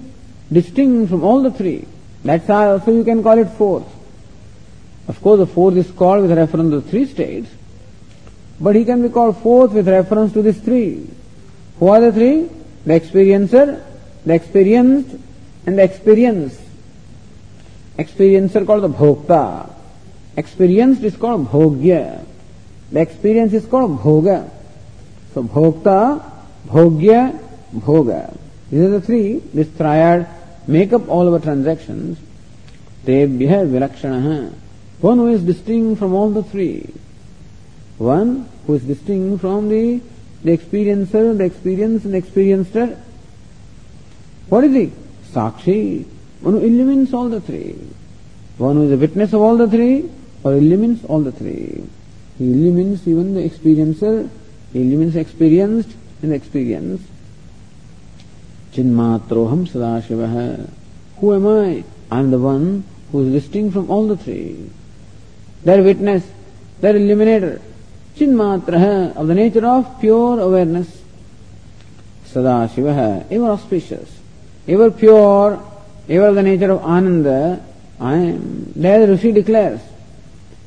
[0.52, 1.86] distinct from all the three.
[2.24, 3.86] That's how also you can call it fourth.
[5.08, 7.50] Of course, the fourth is called with reference to the three states,
[8.58, 11.06] but he can be called fourth with reference to these three.
[11.78, 12.48] Who are the three?
[12.86, 13.84] The experiencer,
[14.24, 15.16] the experienced,
[15.66, 16.58] and the experience.
[17.98, 19.74] Experiencer called the bhokta.
[20.36, 22.24] Experienced is called bhogya.
[22.90, 24.50] The experience is called bhoga.
[25.32, 26.22] So bhokta,
[26.66, 27.38] bhogya,
[27.72, 28.36] bhoga.
[28.70, 30.28] These are the three, this triad
[30.66, 32.18] make up all our transactions.
[33.04, 34.52] Tebhya vilakshana.
[35.00, 36.92] One who is distinct from all the three.
[37.98, 40.00] One who is distinct from the,
[40.42, 42.98] the experiencer, the experience and experiencer.
[44.48, 44.92] What is he?
[45.30, 46.06] Sakshi.
[46.40, 47.76] One who illumines all the three.
[48.58, 50.10] One who is a witness of all the three
[50.44, 51.82] or illumines all the three.
[52.38, 54.28] He illumines even the experiencer,
[54.72, 55.90] he illumines experienced
[56.22, 57.02] and experience.
[58.72, 60.68] Chinmatroham Sadashiva.
[61.18, 61.84] Who am I?
[62.10, 64.70] I am the one who is distinct from all the three.
[65.64, 66.24] Their witness,
[66.80, 67.60] their illuminator.
[68.16, 71.02] Chinmatra of the nature of pure awareness.
[72.26, 74.10] Sadashiva, ever auspicious,
[74.66, 75.62] ever pure,
[76.08, 77.64] ever the nature of Ananda.
[78.00, 78.72] I am.
[78.74, 79.80] There Rishi declares,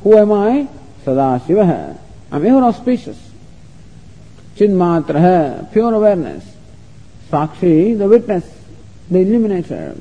[0.04, 0.68] Who am I?
[1.04, 1.98] Sadashiva.
[2.32, 3.18] I am ever auspicious.
[4.56, 6.44] Chinmatra, pure awareness.
[7.30, 8.46] Sakshi, the witness,
[9.10, 9.96] the illuminator,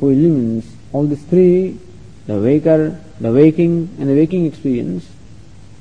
[0.00, 1.78] who illumines all these three,
[2.26, 5.08] the waker, the waking and the waking experience,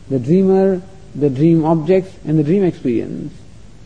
[0.10, 0.82] the dreamer,
[1.16, 3.34] the dream objects and the dream experience,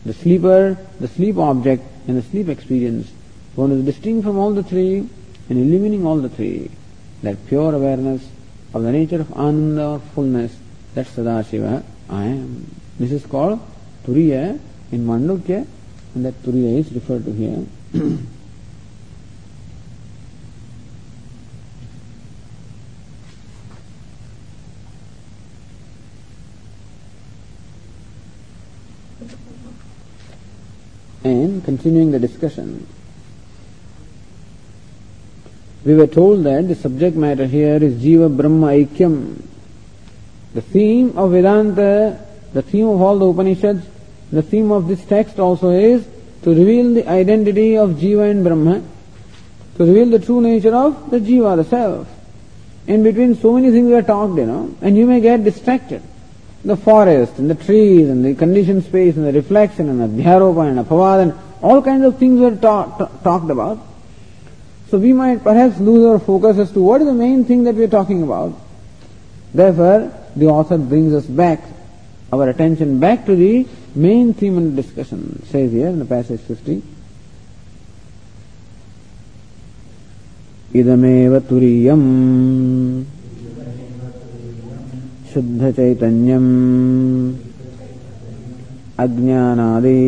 [0.04, 3.10] the sleeper, the sleep object and the sleep experience.
[3.54, 5.08] One is distinct from all the three
[5.48, 6.70] and illumining all the three.
[7.22, 8.26] That pure awareness
[8.72, 10.56] of the nature of Ananda or fullness,
[10.94, 12.66] that's Sadashiva, I am.
[12.98, 13.60] This is called
[14.04, 14.58] Turiya
[14.92, 15.66] in Mandukya
[16.14, 17.66] and that Turiya is referred to here.
[31.22, 32.86] and continuing the discussion,
[35.84, 39.42] we were told that the subject matter here is Jiva Brahma Aikyam.
[40.54, 42.20] The theme of Vedanta,
[42.52, 43.86] the theme of all the Upanishads
[44.32, 46.06] the theme of this text also is
[46.42, 48.82] to reveal the identity of Jiva and Brahma,
[49.76, 52.06] to reveal the true nature of the Jiva, the self.
[52.86, 56.02] in between so many things were talked, you know, and you may get distracted.
[56.64, 60.68] The forest and the trees and the conditioned space and the reflection and the dhyaropa
[60.68, 63.78] and the apavad and all kinds of things were ta- ta- talked about.
[64.89, 67.75] So we might perhaps lose our focus as to what is the main thing that
[67.75, 68.53] we are talking about.
[69.53, 71.63] Therefore, the author brings us back,
[72.31, 76.41] our attention back to the main theme of the discussion, says here in the passage
[76.41, 76.83] 50.
[80.75, 82.07] इदमेव तुरीयम्
[85.33, 86.51] शुद्धचैतन्यम्
[88.99, 90.01] अज्ञानादि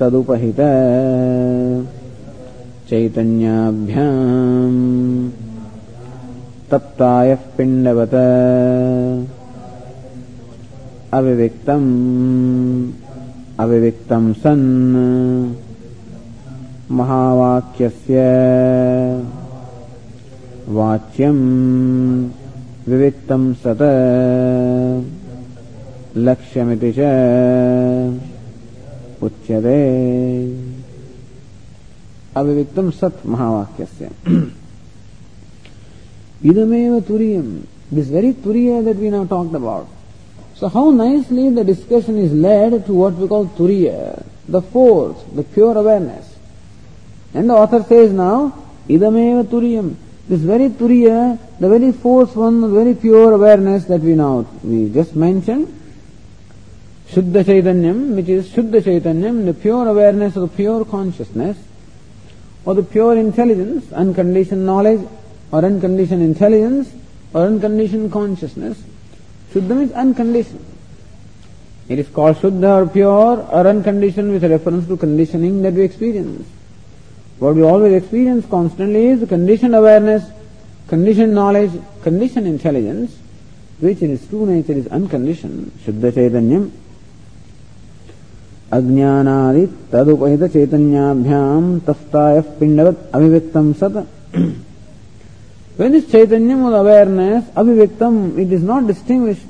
[0.00, 0.60] तदुपहित
[2.89, 4.81] चैतन्याभ्याम्
[6.71, 8.13] तप्तायः पिण्डवत
[11.17, 11.89] अविविक्तम्
[13.63, 14.67] अविविक्तम् सन्
[16.99, 18.21] महावाक्यस्य
[20.77, 21.43] वाच्यम्
[22.89, 23.81] विविक्तम् सत
[26.27, 27.11] लक्ष्यमिति च
[29.25, 29.79] उच्यते
[32.34, 34.10] अविविक्तम् सत् महावाक्यस्य
[36.42, 39.86] idameva turiyam this very turiya that we now talked about
[40.54, 45.42] so how nicely the discussion is led to what we call turiya the force the
[45.42, 46.30] pure awareness
[47.32, 48.52] And the author says now,
[48.88, 49.94] idameva turiyam.
[50.28, 54.90] This very turiya, the very force one, the very pure awareness that we now, we
[54.90, 55.76] just mentioned,
[57.08, 61.56] Shuddha Chaitanyam, which is Shuddha Chaitanyam, the pure awareness of the pure consciousness,
[62.65, 65.07] or the pure intelligence, unconditioned knowledge,
[65.51, 66.91] or unconditioned intelligence,
[67.33, 68.81] or unconditioned consciousness.
[69.53, 70.65] Shuddha means unconditioned.
[71.87, 76.47] It is called Shuddha or pure or unconditioned with reference to conditioning that we experience.
[77.37, 80.23] What we always experience constantly is conditioned awareness,
[80.87, 83.15] conditioned knowledge, conditioned intelligence,
[83.79, 86.71] which in its true nature is unconditioned, Shuddha Chaitanyam.
[88.73, 94.05] अज्ञानादि तदुपहित चैतन्याभ्याम तस्ताय पिंडवत अभिव्यक्तम सत
[95.77, 99.45] When this Chaitanya with awareness, Aviviktam, it is not distinguished,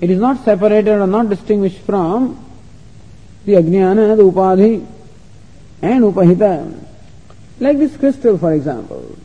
[0.00, 2.38] it is not separated or not distinguished from
[3.44, 4.86] the Ajnana, the Upadhi
[5.82, 6.84] and Upahita.
[7.58, 9.16] Like this crystal, for example.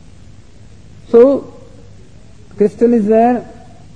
[1.08, 1.54] So,
[2.56, 3.48] crystal is there,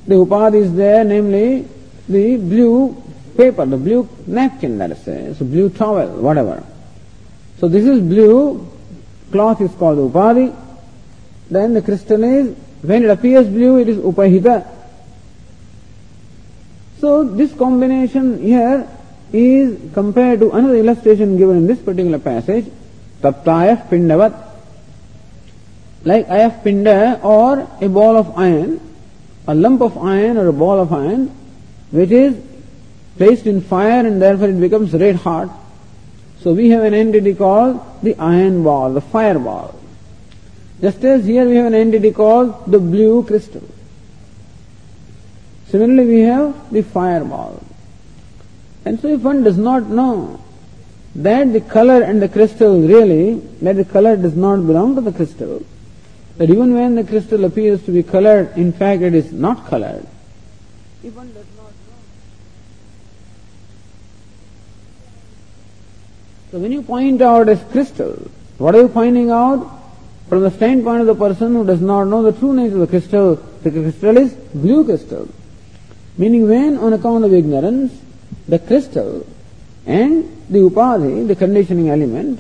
[0.07, 1.69] the Upadhi is there, namely
[2.09, 3.03] the blue
[3.37, 6.65] paper, the blue napkin, let us say, so blue towel, whatever.
[7.59, 8.69] So this is blue,
[9.31, 10.55] cloth is called upadi,
[11.51, 14.67] then the crystal is, when it appears blue, it is upahita.
[17.01, 18.89] So this combination here
[19.33, 22.67] is compared to another illustration given in this particular passage,
[23.21, 24.51] Taptaya Pindavat.
[26.05, 28.81] Like I have pinda or a ball of iron,
[29.47, 31.29] a lump of iron or a ball of iron,
[31.91, 32.37] which is
[33.17, 35.51] placed in fire and therefore it becomes red hot.
[36.41, 39.79] So we have an entity called the iron ball, the fire ball.
[40.81, 43.63] Just as here we have an entity called the blue crystal.
[45.69, 47.63] Similarly we have the fireball.
[48.85, 50.43] And so if one does not know
[51.15, 55.13] that the color and the crystal really, that the color does not belong to the
[55.13, 55.65] crystal,
[56.37, 60.07] that even when the crystal appears to be colored, in fact it is not colored.
[61.05, 61.99] If one does not know.
[66.53, 68.13] So when you point out as crystal,
[68.59, 69.67] what are you pointing out?
[70.29, 72.87] From the standpoint of the person who does not know the true nature of the
[72.89, 75.29] crystal, the crystal is blue crystal.
[76.19, 77.99] Meaning when on account of ignorance,
[78.47, 79.27] the crystal
[79.87, 82.39] and the upadhi, the conditioning element,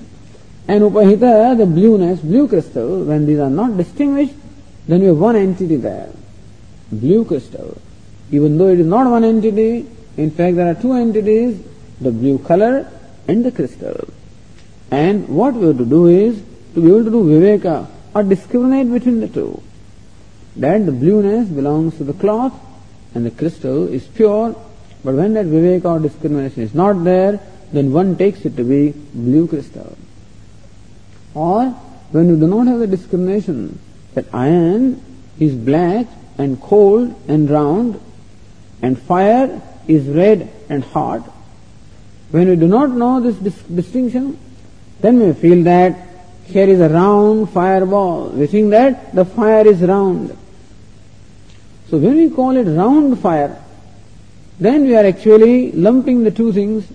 [0.68, 4.34] and upahita, the blueness, blue crystal, when these are not distinguished,
[4.88, 6.10] then we have one entity there.
[6.92, 7.80] Blue crystal.
[8.30, 9.86] Even though it is not one entity,
[10.18, 11.62] in fact there are two entities,
[12.02, 12.90] the blue color
[13.28, 14.08] and the crystal.
[14.90, 16.42] And what we have to do is
[16.74, 19.62] to be able to do viveka or discriminate between the two.
[20.56, 22.52] That the blueness belongs to the cloth
[23.14, 24.54] and the crystal is pure,
[25.04, 27.40] but when that viveka or discrimination is not there,
[27.72, 29.96] then one takes it to be blue crystal.
[31.34, 31.70] Or
[32.10, 33.78] when you do not have the discrimination
[34.14, 35.02] that iron
[35.38, 36.06] is black
[36.36, 38.00] and cold and round
[38.82, 41.28] and fire is red and hot,
[42.32, 44.38] when we do not know this dis- distinction,
[45.00, 45.96] then we feel that
[46.46, 48.30] here is a round fireball.
[48.30, 50.36] We think that the fire is round.
[51.90, 53.62] So when we call it round fire,
[54.58, 56.90] then we are actually lumping the two things,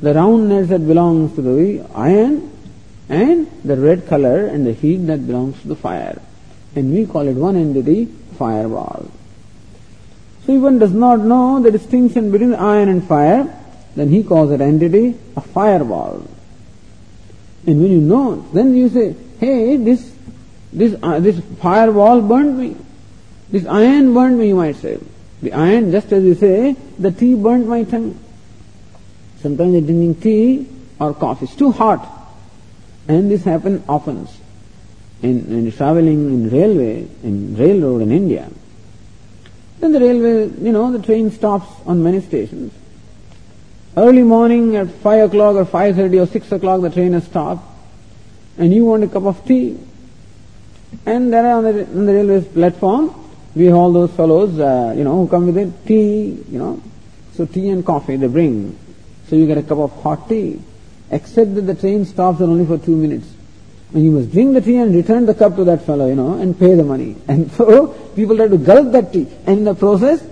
[0.00, 2.50] the roundness that belongs to the iron
[3.08, 6.20] and the red color and the heat that belongs to the fire.
[6.74, 8.06] And we call it one entity,
[8.38, 9.08] fireball.
[10.46, 13.56] So if one does not know the distinction between iron and fire,
[13.96, 16.26] then he calls that entity a fireball.
[17.66, 20.12] And when you know, then you say, hey, this,
[20.72, 22.76] this, uh, this fireball burnt me.
[23.50, 24.98] This iron burned me, you might say.
[25.42, 28.18] The iron, just as you say, the tea burned my tongue.
[29.40, 30.68] Sometimes they're drinking tea
[30.98, 31.46] or coffee.
[31.46, 32.06] It's too hot.
[33.08, 34.28] And this happens often.
[35.22, 38.48] In, in traveling in railway, in railroad in India,
[39.80, 42.72] then the railway, you know, the train stops on many stations.
[43.96, 47.64] Early morning at 5 o'clock or 5.30 or 6 o'clock the train has stopped
[48.56, 49.78] and you want a cup of tea.
[51.06, 53.14] And there on the, on the railway platform,
[53.54, 56.82] we have all those fellows, uh, you know, who come with it, tea, you know.
[57.34, 58.78] So tea and coffee they bring.
[59.26, 60.60] So you get a cup of hot tea.
[61.10, 63.26] Except that the train stops only for two minutes.
[63.92, 66.34] And you must drink the tea and return the cup to that fellow, you know,
[66.34, 67.16] and pay the money.
[67.26, 69.26] And so people try to gulp that tea.
[69.46, 70.24] And in the process,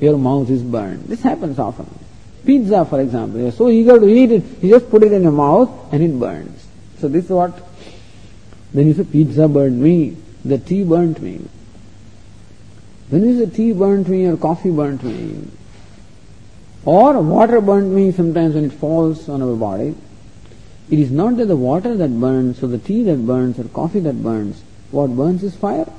[0.00, 1.04] your mouth is burned.
[1.04, 2.03] This happens often.
[2.44, 5.32] Pizza, for example, you're so eager to eat it, you just put it in your
[5.32, 6.66] mouth and it burns.
[6.98, 7.58] So this is what,
[8.72, 11.40] then you say, pizza burned me, the tea burnt me.
[13.08, 15.48] When you say tea burnt me or coffee burnt me,
[16.84, 19.94] or water burnt me sometimes when it falls on our body,
[20.90, 24.00] it is not that the water that burns or the tea that burns or coffee
[24.00, 24.62] that burns.
[24.90, 25.90] What burns is fire.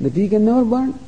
[0.00, 0.98] The tea can never burn.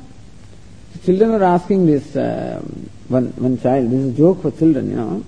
[1.03, 2.61] Children are asking this, uh,
[3.07, 5.25] one, one child, this is a joke for children, you know,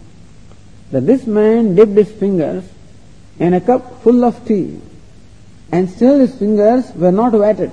[0.92, 2.64] that this man dipped his fingers
[3.40, 4.80] in a cup full of tea
[5.72, 7.72] and still his fingers were not wetted.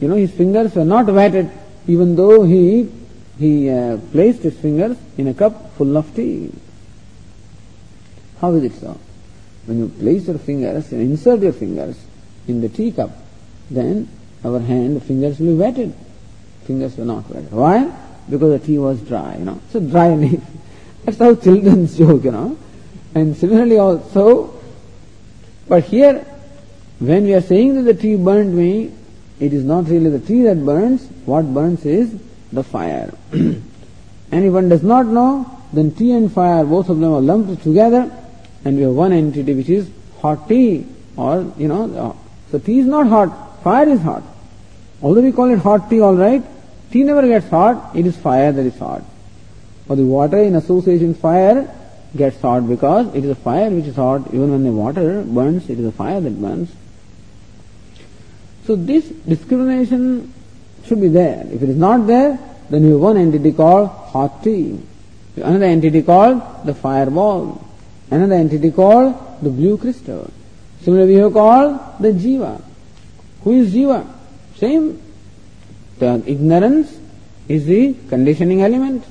[0.00, 1.50] You know, his fingers were not wetted
[1.88, 2.88] even though he,
[3.38, 6.52] he uh, placed his fingers in a cup full of tea.
[8.40, 8.98] How is it so?
[9.66, 11.96] When you place your fingers and insert your fingers
[12.46, 13.10] in the teacup,
[13.70, 14.08] then
[14.44, 15.94] our hand, the fingers will be wetted.
[16.64, 17.52] Fingers were not wetted.
[17.52, 17.90] Why?
[18.28, 19.60] Because the tea was dry, you know.
[19.70, 20.40] So dry leaf.
[21.04, 22.58] That's how children's joke, you know.
[23.14, 24.60] And similarly also,
[25.68, 26.24] but here,
[26.98, 28.92] when we are saying that the tea burned me,
[29.38, 31.08] it is not really the tea that burns.
[31.24, 32.14] What burns is
[32.52, 33.14] the fire.
[33.32, 33.62] and
[34.32, 38.10] if one does not know, then tea and fire, both of them are lumped together,
[38.64, 40.86] and we have one entity which is hot tea,
[41.16, 42.16] or, you know,
[42.50, 43.28] so tea is not hot,
[43.62, 44.22] fire is hot.
[45.02, 46.42] Although we call it hot tea, alright,
[46.90, 49.02] tea never gets hot, it is fire that is hot.
[49.88, 51.74] Or the water in association with fire
[52.16, 55.68] gets hot because it is a fire which is hot, even when the water burns,
[55.70, 56.70] it is a fire that burns.
[58.66, 60.32] So this discrimination
[60.84, 61.46] should be there.
[61.50, 62.38] If it is not there,
[62.68, 64.78] then you have one entity called hot tea,
[65.36, 67.66] another entity called the fireball,
[68.10, 70.30] another entity called the blue crystal.
[70.82, 72.62] Similarly, we have called the jiva.
[73.44, 74.06] Who is jiva?
[74.56, 75.00] Same.
[75.98, 76.98] The ignorance
[77.48, 79.04] is the conditioning element.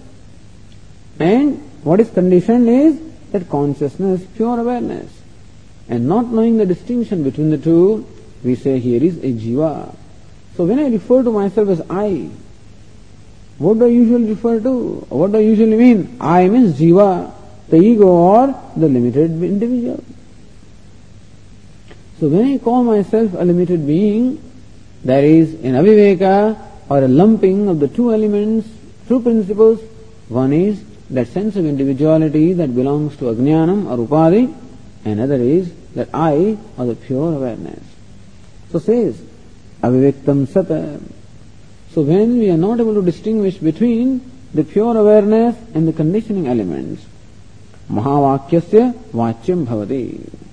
[1.19, 2.99] And what is conditioned is
[3.31, 5.11] that consciousness, pure awareness.
[5.87, 8.05] And not knowing the distinction between the two,
[8.43, 9.95] we say here is a jiva.
[10.55, 12.29] So when I refer to myself as I,
[13.57, 15.05] what do I usually refer to?
[15.09, 16.17] What do I usually mean?
[16.19, 17.31] I means jiva,
[17.69, 20.03] the ego or the limited individual.
[22.19, 24.41] So when I call myself a limited being,
[25.05, 26.59] there is an aviveka
[26.89, 28.67] or a lumping of the two elements,
[29.07, 29.79] two principles.
[30.27, 34.53] One is that sense of individuality that belongs to ajnanam or upadhi,
[35.05, 37.83] another is that I or the pure awareness.
[38.73, 39.21] So says,
[39.81, 41.01] aviviktam sata.
[41.93, 46.47] So when we are not able to distinguish between the pure awareness and the conditioning
[46.47, 47.05] elements,
[47.89, 50.48] mahavakyasya vachyam bhavati.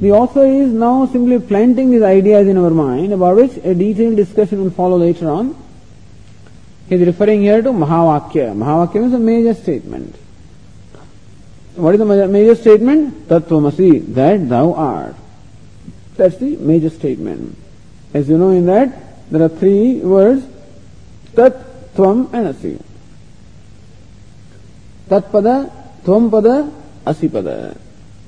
[0.00, 4.16] The author is now simply planting these ideas in our mind about which a detailed
[4.16, 5.56] discussion will follow later on.
[6.88, 8.54] He is referring here to Mahavakya.
[8.54, 10.16] Mahavakya is a major statement.
[11.76, 13.28] What is the major statement?
[13.28, 15.14] Tattvamasi, that thou art.
[16.16, 17.56] That's the major statement.
[18.12, 20.44] As you know in that, there are three words,
[21.34, 22.78] Tat, Tvam and Asi.
[25.08, 25.72] Tat pada,
[26.04, 26.70] Tvam pada,
[27.06, 27.76] Asi pada.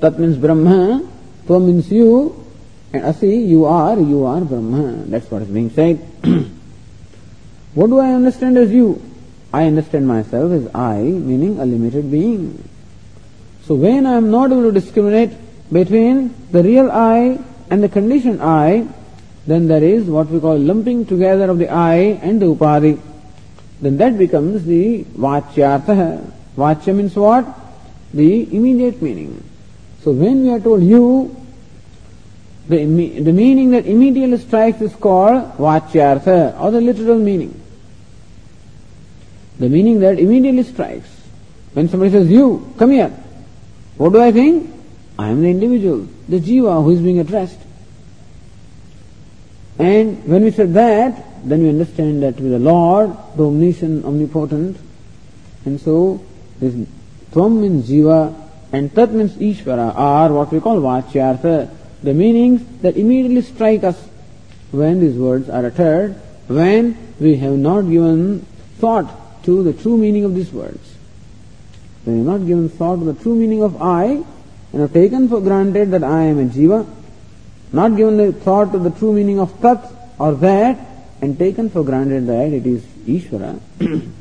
[0.01, 1.03] Tat means Brahma,
[1.47, 2.45] Tvam means you,
[2.93, 5.05] and Asi, you are, you are Brahma.
[5.07, 5.99] That's what is being said.
[7.75, 9.03] what do I understand as you?
[9.53, 12.69] I understand myself as I, meaning a limited being.
[13.65, 15.31] So when I am not able to discriminate
[15.73, 17.39] between the real I
[17.71, 18.87] and the conditioned I,
[19.47, 23.01] then there is what we call lumping together of the I and the upadhi.
[23.81, 26.29] Then that becomes the vachyartha.
[26.57, 27.47] Vachya means what?
[28.13, 29.43] The immediate meaning.
[30.07, 31.35] So when we are told you,
[32.69, 37.61] the, the meaning that immediately strikes is called vachyartha or the literal meaning.
[39.59, 41.09] The meaning that immediately strikes.
[41.73, 43.09] When somebody says, you, come here,
[43.97, 44.73] what do I think?
[45.19, 47.59] I am the individual, the jiva who is being addressed.
[49.81, 54.79] And when we said that, then we understand that with the Lord, the omniscient, omnipotent,
[55.65, 56.25] and so
[56.61, 56.75] this
[57.33, 61.71] Tvam means jiva and Tat means Ishvara are what we call Vachyartha,
[62.03, 64.09] the meanings that immediately strike us
[64.71, 66.15] when these words are uttered,
[66.49, 68.45] when we have not given
[68.79, 70.95] thought to the true meaning of these words.
[72.05, 74.25] When we have not given thought to the true meaning of I,
[74.73, 76.87] and have taken for granted that I am a jiva,
[77.73, 80.79] not given the thought to the true meaning of tat or that,
[81.21, 83.61] and taken for granted that it is Ishvara,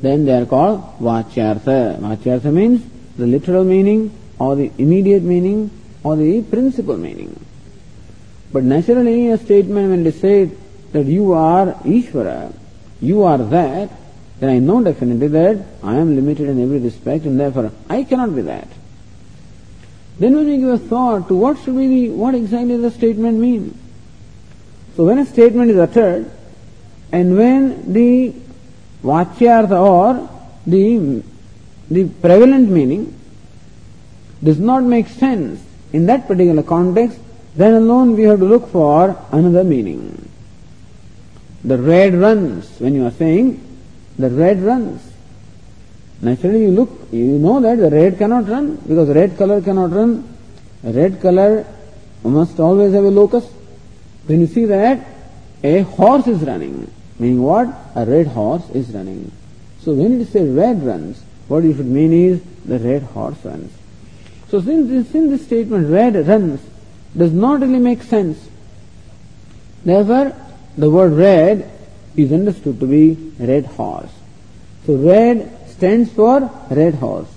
[0.00, 1.98] then they are called Vachyartha.
[1.98, 2.84] Vachyartha means
[3.16, 5.70] the literal meaning or the immediate meaning
[6.02, 7.38] or the principal meaning.
[8.52, 10.50] But naturally a statement when they say
[10.92, 12.54] that you are Ishvara,
[13.00, 13.90] you are that,
[14.40, 18.34] then I know definitely that I am limited in every respect and therefore I cannot
[18.34, 18.68] be that.
[20.18, 22.90] Then when we give a thought to what should be the, what exactly does the
[22.90, 23.78] statement mean?
[24.96, 26.30] So when a statement is uttered,
[27.12, 28.34] and when the
[29.02, 30.28] vachyartha or
[30.66, 31.22] the,
[31.90, 33.14] the prevalent meaning
[34.42, 37.18] does not make sense in that particular context,
[37.56, 40.28] then alone we have to look for another meaning.
[41.64, 43.64] The red runs, when you are saying,
[44.18, 45.02] the red runs.
[46.20, 50.36] Naturally, you look, you know that the red cannot run because red color cannot run.
[50.82, 51.66] Red color
[52.22, 53.44] must always have a locus.
[54.26, 55.04] When you see that,
[55.62, 57.68] a horse is running, meaning what?
[57.94, 59.32] A red horse is running.
[59.82, 63.72] So when it says red runs, what you should mean is the red horse runs.
[64.48, 66.60] So since this, since this statement red runs
[67.16, 68.48] does not really make sense,
[69.84, 70.34] therefore
[70.76, 71.70] the word red
[72.16, 74.10] is understood to be red horse.
[74.86, 77.28] So red stands for red horse.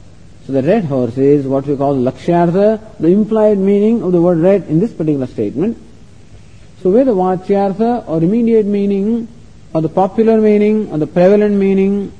[0.45, 4.39] So the red horse is what we call lakshyartha, the implied meaning of the word
[4.39, 5.77] red in this particular statement.
[6.81, 9.27] So where the vachyartha or immediate meaning
[9.73, 12.11] or the popular meaning or the prevalent meaning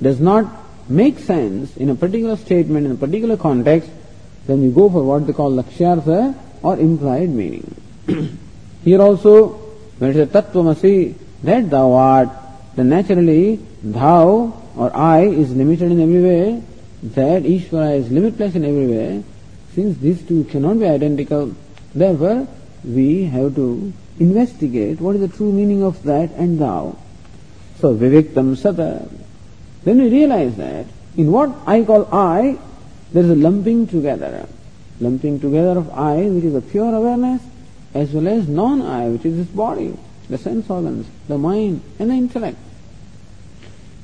[0.00, 0.46] does not
[0.88, 3.90] make sense in a particular statement, in a particular context,
[4.46, 7.74] then we go for what they call lakshyartha or implied meaning.
[8.84, 9.48] Here also,
[9.98, 11.14] when it is a tattvamasi,
[11.44, 12.30] that thou art,
[12.74, 16.62] then naturally thou or I is limited in every way,
[17.02, 19.24] that Ishvara is limitless in every way,
[19.74, 21.54] since these two cannot be identical,
[21.94, 22.48] therefore
[22.84, 26.96] we have to investigate what is the true meaning of that and thou.
[27.78, 29.08] So Viviktam Sata.
[29.84, 32.58] Then we realize that in what I call I,
[33.12, 34.46] there is a lumping together.
[35.00, 37.42] Lumping together of I, which is a pure awareness,
[37.94, 39.96] as well as non-I, which is this body,
[40.28, 42.56] the sense organs, the mind, and the intellect.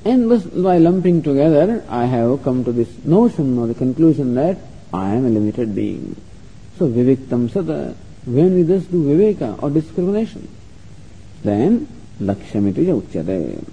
[0.05, 0.29] And
[0.63, 4.59] by lumping together, I have come to this notion or the conclusion that
[4.93, 6.17] I am a limited being.
[6.79, 7.95] So, viviktam sata,
[8.25, 10.49] when we thus do viveka or discrimination,
[11.43, 11.87] then
[12.21, 13.65] lakshamiti uchyate.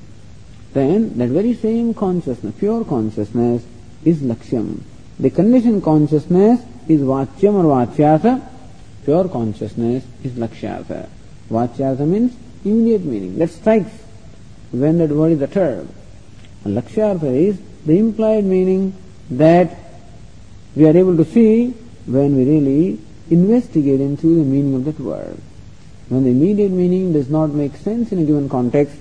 [0.73, 3.63] Then that very same consciousness, pure consciousness,
[4.03, 4.81] is lakshyam.
[5.19, 8.41] The conditioned consciousness is vachyam or vachyartha.
[9.03, 11.07] Pure consciousness is lakshyartha.
[11.49, 13.37] Vachyartha means immediate meaning.
[13.37, 13.91] That strikes
[14.71, 15.87] when that word is uttered.
[16.63, 18.93] And Lakshyartha is the implied meaning
[19.31, 19.77] that
[20.75, 21.69] we are able to see
[22.05, 25.37] when we really investigate into the meaning of that word.
[26.09, 28.95] When the immediate meaning does not make sense in a given context,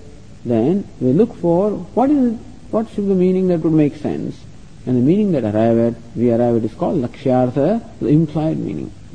[0.44, 2.38] then we look for what is
[2.70, 4.40] what should the meaning that would make sense.
[4.86, 8.92] And the meaning that arrive at, we arrive at is called Lakshyartha, the implied meaning.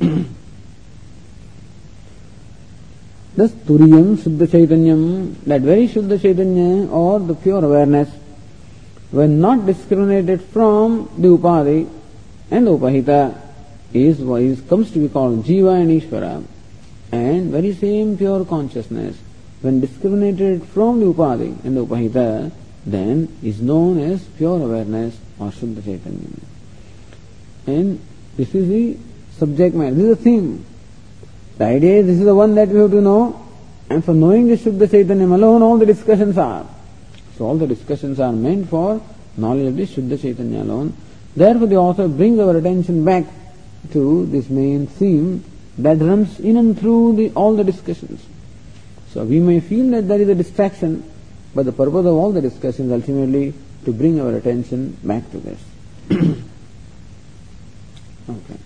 [3.36, 8.10] Thus, Turiyam Shuddha Chaitanyam, that very Shuddha Chaitanya or the pure awareness
[9.10, 11.88] when not discriminated from the upadi
[12.50, 13.49] and the upahita
[13.92, 16.44] is, is comes to be called jiva and ishvara
[17.12, 19.16] and very same pure consciousness
[19.62, 22.50] when discriminated from the upadi and the upahita
[22.86, 26.28] then is known as pure awareness or Shuddha Chaitanya.
[27.66, 28.00] And
[28.36, 28.96] this is the
[29.36, 30.64] subject matter, this is the theme.
[31.58, 33.46] The idea is this is the one that we have to know
[33.90, 36.66] and for knowing the Shuddha Chaitanya alone all the discussions are.
[37.36, 39.02] So all the discussions are meant for
[39.36, 40.96] knowledge of this Shuddha Chaitanya alone.
[41.36, 43.24] Therefore the author brings our attention back
[43.92, 45.44] to this main theme
[45.78, 48.24] that runs in and through the, all the discussions.
[49.12, 51.10] So we may feel that there is a distraction,
[51.54, 55.60] but the purpose of all the discussions ultimately to bring our attention back to this.
[58.28, 58.60] okay.